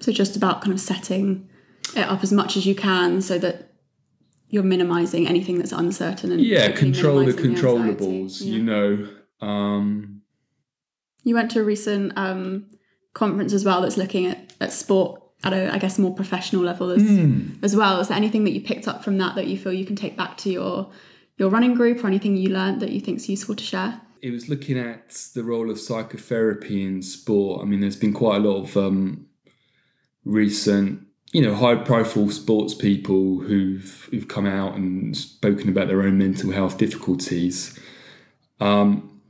So 0.00 0.12
just 0.12 0.36
about 0.36 0.60
kind 0.60 0.72
of 0.72 0.80
setting 0.80 1.48
it 1.96 2.06
up 2.06 2.22
as 2.22 2.32
much 2.32 2.56
as 2.56 2.66
you 2.66 2.74
can 2.74 3.20
so 3.22 3.38
that 3.38 3.72
you're 4.48 4.62
minimizing 4.62 5.26
anything 5.26 5.58
that's 5.58 5.72
uncertain 5.72 6.32
and 6.32 6.40
Yeah, 6.40 6.70
control 6.72 7.24
the 7.24 7.32
controllables. 7.32 8.40
anxiety. 8.42 8.50
You 8.50 8.62
know, 8.62 9.08
um, 9.46 10.22
You 11.22 11.34
went 11.34 11.50
to 11.52 11.60
a 11.60 11.64
recent 11.64 12.12
um, 12.16 12.66
conference 13.14 13.52
as 13.52 13.64
well 13.64 13.82
that's 13.82 13.96
looking 13.96 14.26
at, 14.26 14.52
at 14.60 14.72
sport 14.72 15.20
at 15.44 15.52
a, 15.52 15.72
I 15.72 15.78
guess, 15.78 15.98
more 15.98 16.14
professional 16.14 16.62
level 16.62 16.90
as, 16.90 17.02
Hmm. 17.02 17.50
as 17.62 17.76
well. 17.76 18.00
Is 18.00 18.08
there 18.08 18.16
anything 18.16 18.44
that 18.44 18.52
you 18.52 18.60
picked 18.60 18.88
up 18.88 19.04
from 19.04 19.18
that 19.18 19.34
that 19.36 19.46
you 19.46 19.56
feel 19.58 19.72
you 19.72 19.84
can 19.86 19.96
take 19.96 20.16
back 20.16 20.36
to 20.38 20.50
your 20.50 20.90
your 21.36 21.50
running 21.50 21.74
group 21.74 22.02
or 22.02 22.06
anything 22.06 22.36
you 22.36 22.48
learned 22.50 22.80
that 22.80 22.90
you 22.92 23.00
think 23.00 23.18
is 23.18 23.28
useful 23.28 23.54
to 23.56 23.64
share? 23.64 24.00
it 24.22 24.30
was 24.30 24.48
looking 24.48 24.78
at 24.78 25.10
the 25.34 25.44
role 25.44 25.70
of 25.70 25.78
psychotherapy 25.78 26.82
in 26.82 27.02
sport. 27.02 27.60
I 27.60 27.66
mean, 27.66 27.80
there's 27.80 27.94
been 27.94 28.14
quite 28.14 28.36
a 28.36 28.48
lot 28.48 28.62
of 28.62 28.74
um, 28.74 29.26
recent, 30.24 31.06
you 31.32 31.42
know, 31.42 31.54
high-profile 31.54 32.30
sports 32.30 32.74
people 32.74 33.40
who've 33.40 34.08
who've 34.10 34.26
come 34.28 34.46
out 34.46 34.76
and 34.76 35.14
spoken 35.14 35.68
about 35.68 35.88
their 35.88 36.00
own 36.02 36.16
mental 36.16 36.52
health 36.52 36.78
difficulties. 36.78 37.78
Um, 38.60 39.20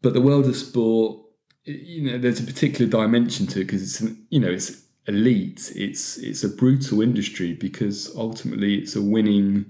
but 0.00 0.14
the 0.14 0.22
world 0.22 0.46
of 0.46 0.56
sport, 0.56 1.20
you 1.64 2.10
know, 2.10 2.16
there's 2.16 2.40
a 2.40 2.44
particular 2.44 2.90
dimension 2.90 3.46
to 3.48 3.60
it 3.60 3.64
because 3.64 3.82
it's, 3.82 4.00
an, 4.00 4.26
you 4.30 4.40
know, 4.40 4.50
it's 4.50 4.83
elite. 5.06 5.72
It's 5.74 6.16
it's 6.16 6.44
a 6.44 6.48
brutal 6.48 7.00
industry 7.00 7.54
because 7.54 8.14
ultimately 8.16 8.76
it's 8.76 8.96
a 8.96 9.02
winning. 9.02 9.66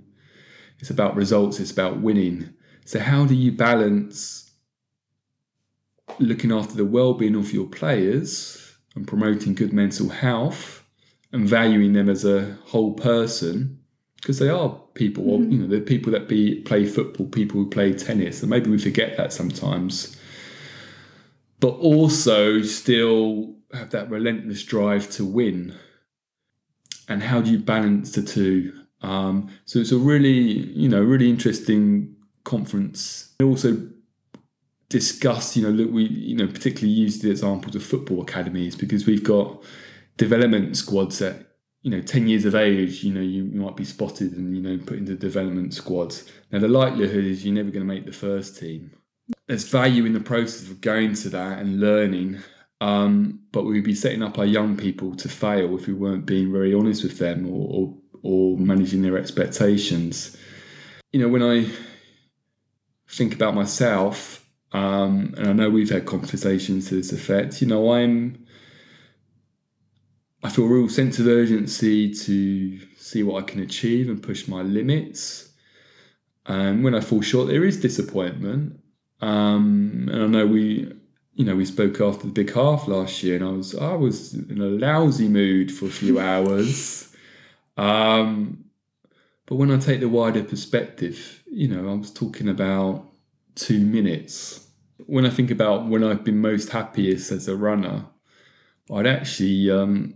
It's 0.78 0.90
about 0.90 1.16
results. 1.16 1.60
It's 1.60 1.70
about 1.70 2.00
winning. 2.00 2.50
So 2.84 2.98
how 3.00 3.24
do 3.24 3.34
you 3.34 3.52
balance 3.52 4.52
looking 6.18 6.52
after 6.52 6.74
the 6.74 6.84
well-being 6.84 7.34
of 7.34 7.52
your 7.52 7.66
players 7.66 8.76
and 8.94 9.08
promoting 9.08 9.54
good 9.54 9.72
mental 9.72 10.10
health 10.10 10.84
and 11.32 11.48
valuing 11.48 11.94
them 11.94 12.08
as 12.08 12.24
a 12.24 12.56
whole 12.66 12.92
person 12.94 13.78
because 14.16 14.38
they 14.38 14.48
are 14.48 14.68
people 14.94 15.24
mm-hmm. 15.24 15.50
you 15.50 15.58
know 15.58 15.66
they're 15.66 15.80
people 15.80 16.12
that 16.12 16.28
be 16.28 16.60
play 16.62 16.84
football 16.84 17.26
people 17.26 17.58
who 17.60 17.68
play 17.68 17.92
tennis 17.92 18.42
and 18.42 18.50
maybe 18.50 18.70
we 18.70 18.78
forget 18.78 19.16
that 19.16 19.32
sometimes 19.32 20.16
but 21.58 21.72
also 21.76 22.62
still 22.62 23.54
have 23.74 23.90
that 23.90 24.10
relentless 24.10 24.62
drive 24.64 25.10
to 25.10 25.24
win 25.24 25.74
and 27.08 27.22
how 27.22 27.40
do 27.40 27.50
you 27.50 27.58
balance 27.58 28.12
the 28.12 28.22
two 28.22 28.72
um, 29.02 29.50
so 29.64 29.78
it's 29.78 29.92
a 29.92 29.98
really 29.98 30.30
you 30.30 30.88
know 30.88 31.02
really 31.02 31.28
interesting 31.28 32.14
conference 32.44 33.34
and 33.40 33.48
also 33.48 33.76
discussed, 34.94 35.56
you 35.56 35.62
know, 35.64 35.70
look, 35.70 35.90
we, 35.90 36.04
you 36.04 36.36
know, 36.36 36.46
particularly 36.46 36.92
used 36.92 37.20
the 37.20 37.30
examples 37.30 37.74
of 37.74 37.82
football 37.82 38.22
academies 38.22 38.76
because 38.76 39.06
we've 39.06 39.24
got 39.24 39.60
development 40.16 40.76
squads 40.76 41.20
at, 41.20 41.48
you 41.82 41.90
know, 41.90 42.00
10 42.00 42.28
years 42.28 42.44
of 42.44 42.54
age, 42.54 43.02
you 43.02 43.12
know, 43.12 43.20
you 43.20 43.42
might 43.44 43.74
be 43.74 43.84
spotted 43.84 44.34
and, 44.34 44.56
you 44.56 44.62
know, 44.62 44.78
put 44.84 44.98
into 44.98 45.16
development 45.16 45.74
squads. 45.74 46.30
Now, 46.52 46.60
the 46.60 46.68
likelihood 46.68 47.24
is 47.24 47.44
you're 47.44 47.54
never 47.54 47.70
going 47.70 47.86
to 47.86 47.92
make 47.92 48.06
the 48.06 48.12
first 48.12 48.58
team. 48.58 48.92
There's 49.48 49.68
value 49.68 50.04
in 50.04 50.12
the 50.12 50.20
process 50.20 50.70
of 50.70 50.80
going 50.80 51.14
to 51.14 51.28
that 51.30 51.58
and 51.58 51.80
learning, 51.80 52.38
um, 52.84 53.40
but 53.50 53.64
we'd 53.64 53.82
be 53.82 53.94
setting 53.94 54.22
up 54.22 54.38
our 54.38 54.44
young 54.44 54.76
people 54.76 55.16
to 55.16 55.26
fail 55.26 55.74
if 55.74 55.86
we 55.86 55.94
weren't 55.94 56.26
being 56.26 56.52
very 56.52 56.74
honest 56.74 57.02
with 57.02 57.18
them 57.18 57.48
or, 57.50 57.66
or, 57.70 57.94
or 58.22 58.58
managing 58.58 59.00
their 59.00 59.16
expectations. 59.16 60.36
You 61.10 61.20
know, 61.20 61.28
when 61.28 61.42
I 61.42 61.66
think 63.08 63.34
about 63.34 63.54
myself, 63.54 64.46
um, 64.72 65.32
and 65.38 65.48
I 65.48 65.52
know 65.54 65.70
we've 65.70 65.88
had 65.88 66.04
conversations 66.04 66.90
to 66.90 66.96
this 66.96 67.10
effect. 67.10 67.62
You 67.62 67.68
know, 67.68 67.90
I'm. 67.90 68.44
I 70.42 70.50
feel 70.50 70.66
a 70.66 70.68
real 70.68 70.90
sense 70.90 71.18
of 71.18 71.26
urgency 71.26 72.12
to 72.12 72.80
see 72.98 73.22
what 73.22 73.42
I 73.42 73.46
can 73.46 73.62
achieve 73.62 74.10
and 74.10 74.22
push 74.22 74.46
my 74.46 74.60
limits. 74.60 75.54
And 76.44 76.84
when 76.84 76.94
I 76.94 77.00
fall 77.00 77.22
short, 77.22 77.48
there 77.48 77.64
is 77.64 77.80
disappointment. 77.80 78.78
Um, 79.22 80.10
and 80.12 80.22
I 80.22 80.26
know 80.26 80.46
we, 80.46 80.92
you 81.34 81.44
know, 81.44 81.56
we 81.56 81.64
spoke 81.64 82.00
after 82.00 82.26
the 82.26 82.32
big 82.32 82.52
half 82.54 82.86
last 82.86 83.22
year, 83.22 83.36
and 83.36 83.44
I 83.44 83.50
was 83.50 83.74
I 83.74 83.94
was 83.94 84.34
in 84.34 84.60
a 84.60 84.66
lousy 84.66 85.28
mood 85.28 85.72
for 85.72 85.86
a 85.86 85.90
few 85.90 86.18
hours. 86.30 87.12
Um, 87.76 88.64
but 89.46 89.56
when 89.56 89.70
I 89.70 89.78
take 89.78 90.00
the 90.00 90.08
wider 90.08 90.42
perspective, 90.42 91.42
you 91.50 91.68
know, 91.68 91.90
I 91.90 91.94
was 91.94 92.12
talking 92.12 92.48
about 92.48 93.06
two 93.54 93.80
minutes. 93.80 94.68
When 95.06 95.26
I 95.26 95.30
think 95.30 95.50
about 95.50 95.86
when 95.86 96.04
I've 96.04 96.24
been 96.24 96.40
most 96.40 96.70
happiest 96.70 97.30
as 97.30 97.48
a 97.48 97.56
runner, 97.56 98.06
I'd 98.92 99.06
actually, 99.06 99.70
um, 99.70 100.14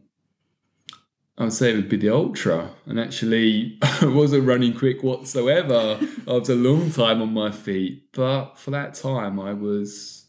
I 1.37 1.45
would 1.45 1.53
say 1.53 1.73
it 1.73 1.77
would 1.77 1.89
be 1.89 1.97
the 1.97 2.11
ultra. 2.11 2.71
And 2.87 2.99
actually, 2.99 3.79
I 3.83 4.07
wasn't 4.07 4.47
running 4.47 4.73
quick 4.73 5.03
whatsoever. 5.03 5.99
I 6.27 6.33
was 6.33 6.49
a 6.49 6.55
long 6.55 6.91
time 6.91 7.21
on 7.21 7.35
my 7.35 7.51
feet, 7.51 8.13
but 8.13 8.55
for 8.57 8.71
that 8.71 8.95
time, 8.95 9.41
I 9.41 9.53
was. 9.53 10.28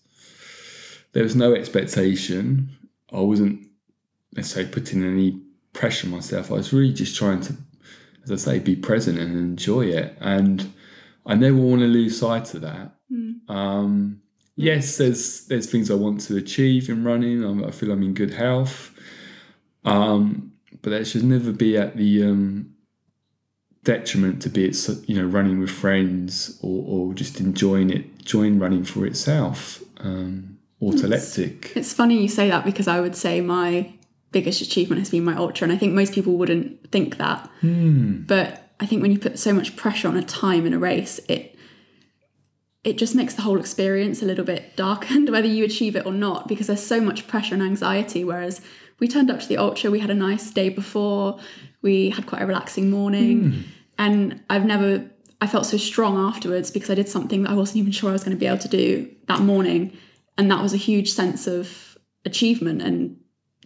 There 1.14 1.24
was 1.24 1.36
no 1.36 1.54
expectation. 1.54 2.70
I 3.12 3.20
wasn't 3.20 3.68
necessarily 4.34 4.72
putting 4.72 5.04
any 5.04 5.42
pressure 5.74 6.08
on 6.08 6.12
myself. 6.12 6.52
I 6.52 6.56
was 6.56 6.72
really 6.72 6.94
just 6.94 7.16
trying 7.16 7.42
to, 7.42 7.56
as 8.24 8.32
I 8.32 8.36
say, 8.36 8.60
be 8.60 8.76
present 8.76 9.18
and 9.18 9.36
enjoy 9.36 9.86
it. 9.86 10.18
And 10.20 10.72
I 11.26 11.36
never 11.36 11.58
want 11.58 11.82
to 11.82 11.88
lose 11.88 12.20
sight 12.20 12.54
of 12.54 12.62
that. 12.62 12.96
Um, 13.50 14.22
yes, 14.56 14.98
there's 14.98 15.46
there's 15.48 15.70
things 15.70 15.90
I 15.90 15.96
want 15.96 16.22
to 16.22 16.38
achieve 16.38 16.90
in 16.90 17.04
running. 17.04 17.44
I'm, 17.44 17.64
I 17.64 17.72
feel 17.72 17.92
I'm 17.92 18.04
in 18.04 18.14
good 18.14 18.36
health, 18.36 18.92
um, 19.84 20.54
but 20.82 20.92
that 20.92 21.08
should 21.08 21.24
never 21.24 21.52
be 21.52 21.76
at 21.78 21.98
the 21.98 22.24
um, 22.24 22.76
detriment 23.84 24.42
to 24.44 24.50
be 24.50 24.66
it. 24.66 24.88
You 25.08 25.16
know, 25.16 25.28
running 25.28 25.60
with 25.60 25.72
friends 25.72 26.60
or, 26.62 27.10
or 27.10 27.14
just 27.16 27.40
enjoying 27.40 27.90
it, 27.90 28.06
enjoying 28.20 28.60
running 28.60 28.84
for 28.84 29.06
itself. 29.06 29.84
Um, 29.98 30.59
autotelic. 30.82 31.76
It's 31.76 31.94
funny 31.94 32.22
you 32.22 32.28
say 32.28 32.50
that 32.50 32.66
because 32.66 32.88
I 32.88 33.00
would 33.00 33.16
say 33.16 33.42
my 33.42 33.94
biggest 34.32 34.62
achievement 34.62 35.00
has 35.00 35.10
been 35.10 35.24
my 35.24 35.36
ultra, 35.36 35.66
and 35.66 35.74
I 35.74 35.78
think 35.78 35.94
most 35.94 36.14
people 36.14 36.38
wouldn't 36.38 36.92
think 36.92 37.18
that. 37.18 37.50
Hmm. 37.62 38.22
But 38.24 38.72
I 38.80 38.86
think 38.86 39.02
when 39.02 39.12
you 39.12 39.20
put 39.20 39.40
so 39.40 39.54
much 39.54 39.76
pressure 39.76 40.08
on 40.08 40.18
a 40.18 40.24
time 40.24 40.66
in 40.66 40.74
a 40.74 40.80
race, 40.80 41.20
it 41.28 41.56
it 42.84 42.98
just 42.98 43.14
makes 43.14 43.34
the 43.34 43.42
whole 43.42 43.60
experience 43.60 44.22
a 44.22 44.26
little 44.26 44.46
bit 44.46 44.76
darkened, 44.76 45.30
whether 45.32 45.48
you 45.48 45.66
achieve 45.66 45.96
it 45.96 46.06
or 46.06 46.14
not, 46.14 46.48
because 46.48 46.68
there's 46.68 46.86
so 46.86 47.02
much 47.02 47.28
pressure 47.28 47.54
and 47.54 47.64
anxiety. 47.64 48.24
Whereas 48.24 48.62
we 49.00 49.08
turned 49.08 49.30
up 49.30 49.40
to 49.42 49.48
the 49.48 49.58
ultra, 49.58 49.92
we 49.92 50.00
had 50.00 50.10
a 50.10 50.16
nice 50.16 50.52
day 50.52 50.70
before, 50.70 51.40
we 51.82 52.10
had 52.10 52.26
quite 52.26 52.42
a 52.42 52.46
relaxing 52.46 52.90
morning, 52.90 53.52
hmm. 53.52 53.62
and 53.98 54.44
I've 54.50 54.66
never 54.66 55.10
I 55.42 55.48
felt 55.48 55.66
so 55.66 55.78
strong 55.78 56.18
afterwards 56.18 56.70
because 56.70 56.90
I 56.90 56.96
did 56.96 57.08
something 57.08 57.44
that 57.44 57.52
I 57.52 57.54
wasn't 57.54 57.78
even 57.78 57.92
sure 57.92 58.10
I 58.10 58.14
was 58.14 58.24
going 58.24 58.36
to 58.36 58.40
be 58.40 58.46
able 58.46 58.58
to 58.58 58.68
do 58.68 59.10
that 59.28 59.40
morning, 59.40 59.98
and 60.40 60.50
that 60.50 60.62
was 60.64 60.74
a 60.74 60.78
huge 60.78 61.12
sense 61.12 61.46
of 61.46 61.98
achievement 62.26 62.82
and 62.82 63.18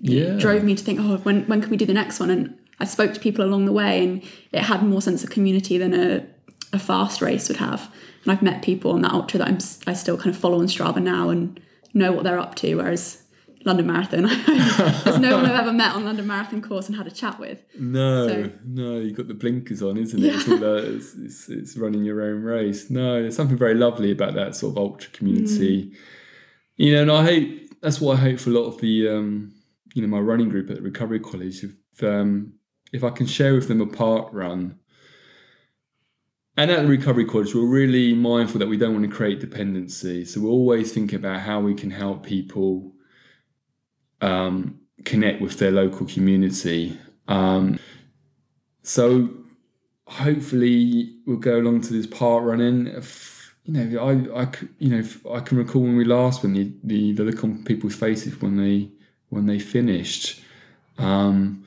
Yeah. 0.02 0.34
drove 0.38 0.64
me 0.64 0.76
to 0.76 0.84
think, 0.84 1.00
oh, 1.00 1.18
when 1.18 1.44
when 1.46 1.62
can 1.62 1.70
we 1.70 1.78
do 1.78 1.86
the 1.86 1.94
next 1.94 2.20
one? 2.20 2.30
And 2.30 2.54
I 2.80 2.86
spoke 2.86 3.14
to 3.14 3.20
people 3.20 3.46
along 3.46 3.66
the 3.66 3.72
way, 3.72 4.04
and 4.04 4.22
it 4.52 4.62
had 4.72 4.84
more 4.84 5.02
sense 5.02 5.24
of 5.24 5.30
community 5.30 5.78
than 5.78 5.94
a 5.94 6.26
a 6.74 6.80
fast 6.80 7.22
race 7.22 7.48
would 7.50 7.58
have. 7.58 7.82
And 8.24 8.32
I've 8.32 8.42
met 8.42 8.64
people 8.64 8.92
on 8.92 9.02
that 9.04 9.14
ultra 9.14 9.38
that 9.40 9.48
I'm 9.48 9.60
I 9.88 9.94
still 9.94 10.18
kind 10.18 10.32
of 10.36 10.38
follow 10.42 10.60
on 10.60 10.68
Strava 10.68 11.02
now 11.02 11.30
and 11.30 11.60
know 11.94 12.12
what 12.12 12.24
they're 12.24 12.40
up 12.40 12.56
to. 12.56 12.76
Whereas 12.76 13.22
London 13.66 13.88
Marathon, 13.88 14.24
there's 15.06 15.20
no 15.20 15.36
one 15.38 15.46
I've 15.46 15.62
ever 15.64 15.72
met 15.72 15.96
on 15.96 16.04
London 16.04 16.28
Marathon 16.28 16.62
course 16.62 16.88
and 16.90 16.98
had 16.98 17.08
a 17.08 17.12
chat 17.12 17.40
with. 17.40 17.60
No, 17.80 18.28
So- 18.28 18.50
no, 18.66 18.98
you've 18.98 19.16
got 19.16 19.28
the 19.30 19.34
blinkers 19.44 19.82
on, 19.82 19.98
isn't 19.98 20.22
it? 20.22 20.36
It's, 20.36 20.48
all 20.50 20.64
it's, 20.78 21.14
it's, 21.16 21.50
it's 21.50 21.78
running 21.78 22.04
your 22.04 22.22
own 22.24 22.42
race. 22.44 22.90
No, 22.90 23.22
there's 23.22 23.36
something 23.38 23.58
very 23.58 23.76
lovely 23.76 24.12
about 24.12 24.34
that 24.34 24.56
sort 24.56 24.72
of 24.74 24.78
ultra 24.80 25.12
community. 25.12 25.92
Mm. 25.92 25.96
You 26.76 26.94
know, 26.94 27.02
and 27.04 27.12
I 27.12 27.24
hope 27.24 27.50
that's 27.82 28.02
what 28.02 28.18
I 28.18 28.22
hope 28.22 28.40
for 28.40 28.50
a 28.50 28.54
lot 28.54 28.68
of 28.68 28.82
the, 28.82 29.10
um, 29.10 29.54
you 29.94 30.02
know, 30.02 30.08
my 30.08 30.20
running 30.20 30.50
group 30.50 30.70
at 30.70 30.82
Recovery 30.82 31.20
College. 31.20 31.64
If 31.64 32.04
um, 32.04 32.54
if 32.92 33.04
I 33.04 33.10
can 33.10 33.28
share 33.28 33.54
with 33.54 33.68
them 33.68 33.82
a 33.82 33.88
park 33.88 34.30
run, 34.32 34.80
and 36.56 36.70
at 36.70 36.84
the 36.84 36.88
recovery 36.88 37.26
college, 37.26 37.56
we're 37.56 37.66
really 37.66 38.14
mindful 38.14 38.60
that 38.60 38.68
we 38.68 38.78
don't 38.78 38.94
want 38.94 39.10
to 39.10 39.16
create 39.16 39.40
dependency. 39.40 40.24
So 40.24 40.42
we're 40.42 40.50
always 40.50 40.92
thinking 40.92 41.18
about 41.18 41.42
how 41.42 41.60
we 41.60 41.74
can 41.74 41.90
help 41.90 42.24
people 42.24 42.94
um, 44.22 44.80
connect 45.04 45.42
with 45.42 45.58
their 45.58 45.72
local 45.72 46.06
community. 46.06 46.98
Um, 47.28 47.80
so 48.84 49.32
hopefully 50.06 51.18
we'll 51.26 51.38
go 51.38 51.60
along 51.60 51.82
to 51.82 51.94
this 51.94 52.06
park 52.06 52.44
running. 52.44 52.86
If, 52.86 53.43
you 53.66 53.74
know, 53.74 54.04
I, 54.36 54.42
I, 54.44 54.48
you 54.80 54.90
know, 54.90 55.04
I 55.32 55.40
can 55.40 55.58
recall 55.58 55.82
when 55.82 55.96
we 55.96 56.06
last 56.06 56.44
when 56.44 56.54
the, 56.54 56.72
the, 56.84 57.14
the 57.14 57.24
look 57.24 57.44
on 57.44 57.64
people's 57.64 57.96
faces 57.96 58.42
when 58.42 58.58
they 58.58 58.90
when 59.30 59.46
they 59.46 59.60
finished. 59.60 60.42
Um, 60.98 61.66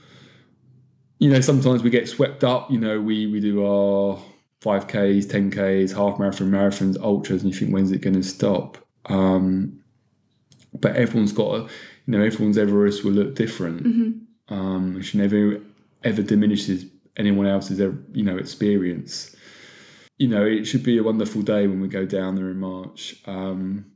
you 1.19 1.31
know, 1.31 1.41
sometimes 1.41 1.83
we 1.83 1.91
get 1.91 2.09
swept 2.09 2.45
up. 2.45 2.71
You 2.71 2.79
know, 2.79 3.01
we 3.01 3.27
we 3.27 3.41
do 3.41 3.65
our 3.67 4.19
five 4.61 4.87
Ks, 4.87 5.27
ten 5.27 5.51
Ks, 5.51 5.93
half 5.93 6.19
marathon, 6.19 6.51
marathons, 6.51 6.99
ultras, 7.01 7.43
and 7.43 7.53
you 7.53 7.59
think 7.59 7.73
when's 7.73 7.93
it 7.93 8.03
going 8.03 8.15
to 8.17 8.23
stop? 8.23 8.79
Um, 9.07 9.81
but 10.79 10.95
everyone's 10.97 11.33
got 11.33 11.55
a, 11.55 11.59
you 11.63 11.69
know, 12.19 12.23
everyone's 12.23 12.59
Everest 12.59 13.05
will 13.05 13.13
look 13.13 13.35
different, 13.35 13.85
Mm-hmm. 13.85 14.55
um, 14.55 14.95
which 14.95 15.15
never 15.15 15.61
ever 16.05 16.23
diminishes 16.23 16.85
anyone 17.17 17.47
else's 17.47 17.79
you 18.13 18.23
know 18.23 18.37
experience. 18.37 19.35
You 20.19 20.29
know, 20.29 20.45
it 20.47 20.65
should 20.65 20.83
be 20.83 20.97
a 20.99 21.03
wonderful 21.03 21.43
day 21.43 21.67
when 21.67 21.81
we 21.81 21.89
go 21.89 22.07
down 22.07 22.37
there 22.37 22.49
in 22.51 22.59
March. 22.59 23.17
Um, 23.27 23.93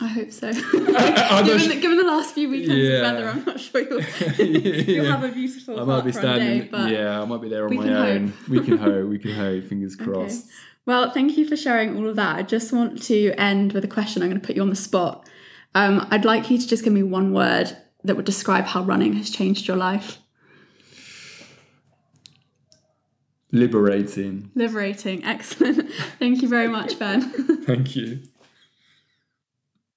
I 0.00 0.08
hope 0.08 0.32
so. 0.32 0.52
Given, 0.52 1.68
the, 1.68 1.78
given 1.80 1.96
the 1.96 2.04
last 2.04 2.34
few 2.34 2.48
weekends 2.50 2.76
Yeah. 2.76 2.94
of 2.96 3.02
weather, 3.14 3.28
I'm 3.28 3.44
not 3.44 3.60
sure 3.60 3.80
you'll, 3.82 4.02
you'll 4.86 5.06
have 5.06 5.24
a 5.24 5.28
beautiful 5.28 5.80
I 5.80 5.84
might 5.84 6.04
be 6.04 6.12
standing. 6.12 6.60
day. 6.62 6.68
But 6.70 6.90
yeah, 6.90 7.20
I 7.20 7.24
might 7.24 7.40
be 7.40 7.48
there 7.48 7.66
on 7.66 7.74
my 7.76 7.88
own. 7.88 8.28
hope. 8.28 8.48
We 8.48 8.60
can 8.60 8.78
hope. 8.78 9.08
We 9.08 9.18
can 9.18 9.32
hope. 9.32 9.64
Fingers 9.64 9.94
Okay. 9.94 10.04
crossed. 10.04 10.46
Well, 10.86 11.10
thank 11.10 11.36
you 11.36 11.46
for 11.46 11.56
sharing 11.56 11.96
all 11.96 12.08
of 12.08 12.16
that. 12.16 12.36
I 12.36 12.42
just 12.42 12.72
want 12.72 13.02
to 13.04 13.32
end 13.38 13.72
with 13.74 13.84
a 13.84 13.88
question. 13.88 14.22
I'm 14.22 14.28
going 14.30 14.40
to 14.40 14.46
put 14.46 14.56
you 14.56 14.62
on 14.62 14.70
the 14.70 14.76
spot. 14.76 15.28
Um, 15.74 16.06
I'd 16.10 16.24
like 16.24 16.50
you 16.50 16.58
to 16.58 16.66
just 16.66 16.82
give 16.82 16.92
me 16.92 17.02
one 17.02 17.32
word 17.32 17.76
that 18.04 18.16
would 18.16 18.24
describe 18.24 18.64
how 18.64 18.82
running 18.82 19.12
has 19.14 19.30
changed 19.30 19.68
your 19.68 19.76
life. 19.76 20.18
Liberating. 23.50 24.50
Liberating. 24.54 25.24
Excellent. 25.24 25.90
Thank 26.18 26.42
you 26.42 26.48
very 26.48 26.68
much, 26.68 26.98
Ben. 26.98 27.22
Thank 27.64 27.96
you. 27.96 28.22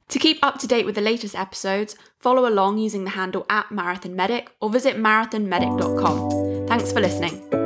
To 0.10 0.20
keep 0.20 0.40
up 0.44 0.60
to 0.60 0.68
date 0.68 0.86
with 0.86 0.96
the 0.96 1.02
latest 1.02 1.36
episodes, 1.36 1.96
follow 2.18 2.48
along 2.48 2.78
using 2.78 3.06
the 3.06 3.12
handle 3.12 3.46
at 3.50 3.72
Marathon 3.72 4.16
Medic 4.16 4.52
or 4.60 4.70
visit 4.70 4.98
marathonmedic.com. 4.98 6.68
Thanks 6.68 6.92
for 6.92 7.00
listening. 7.00 7.61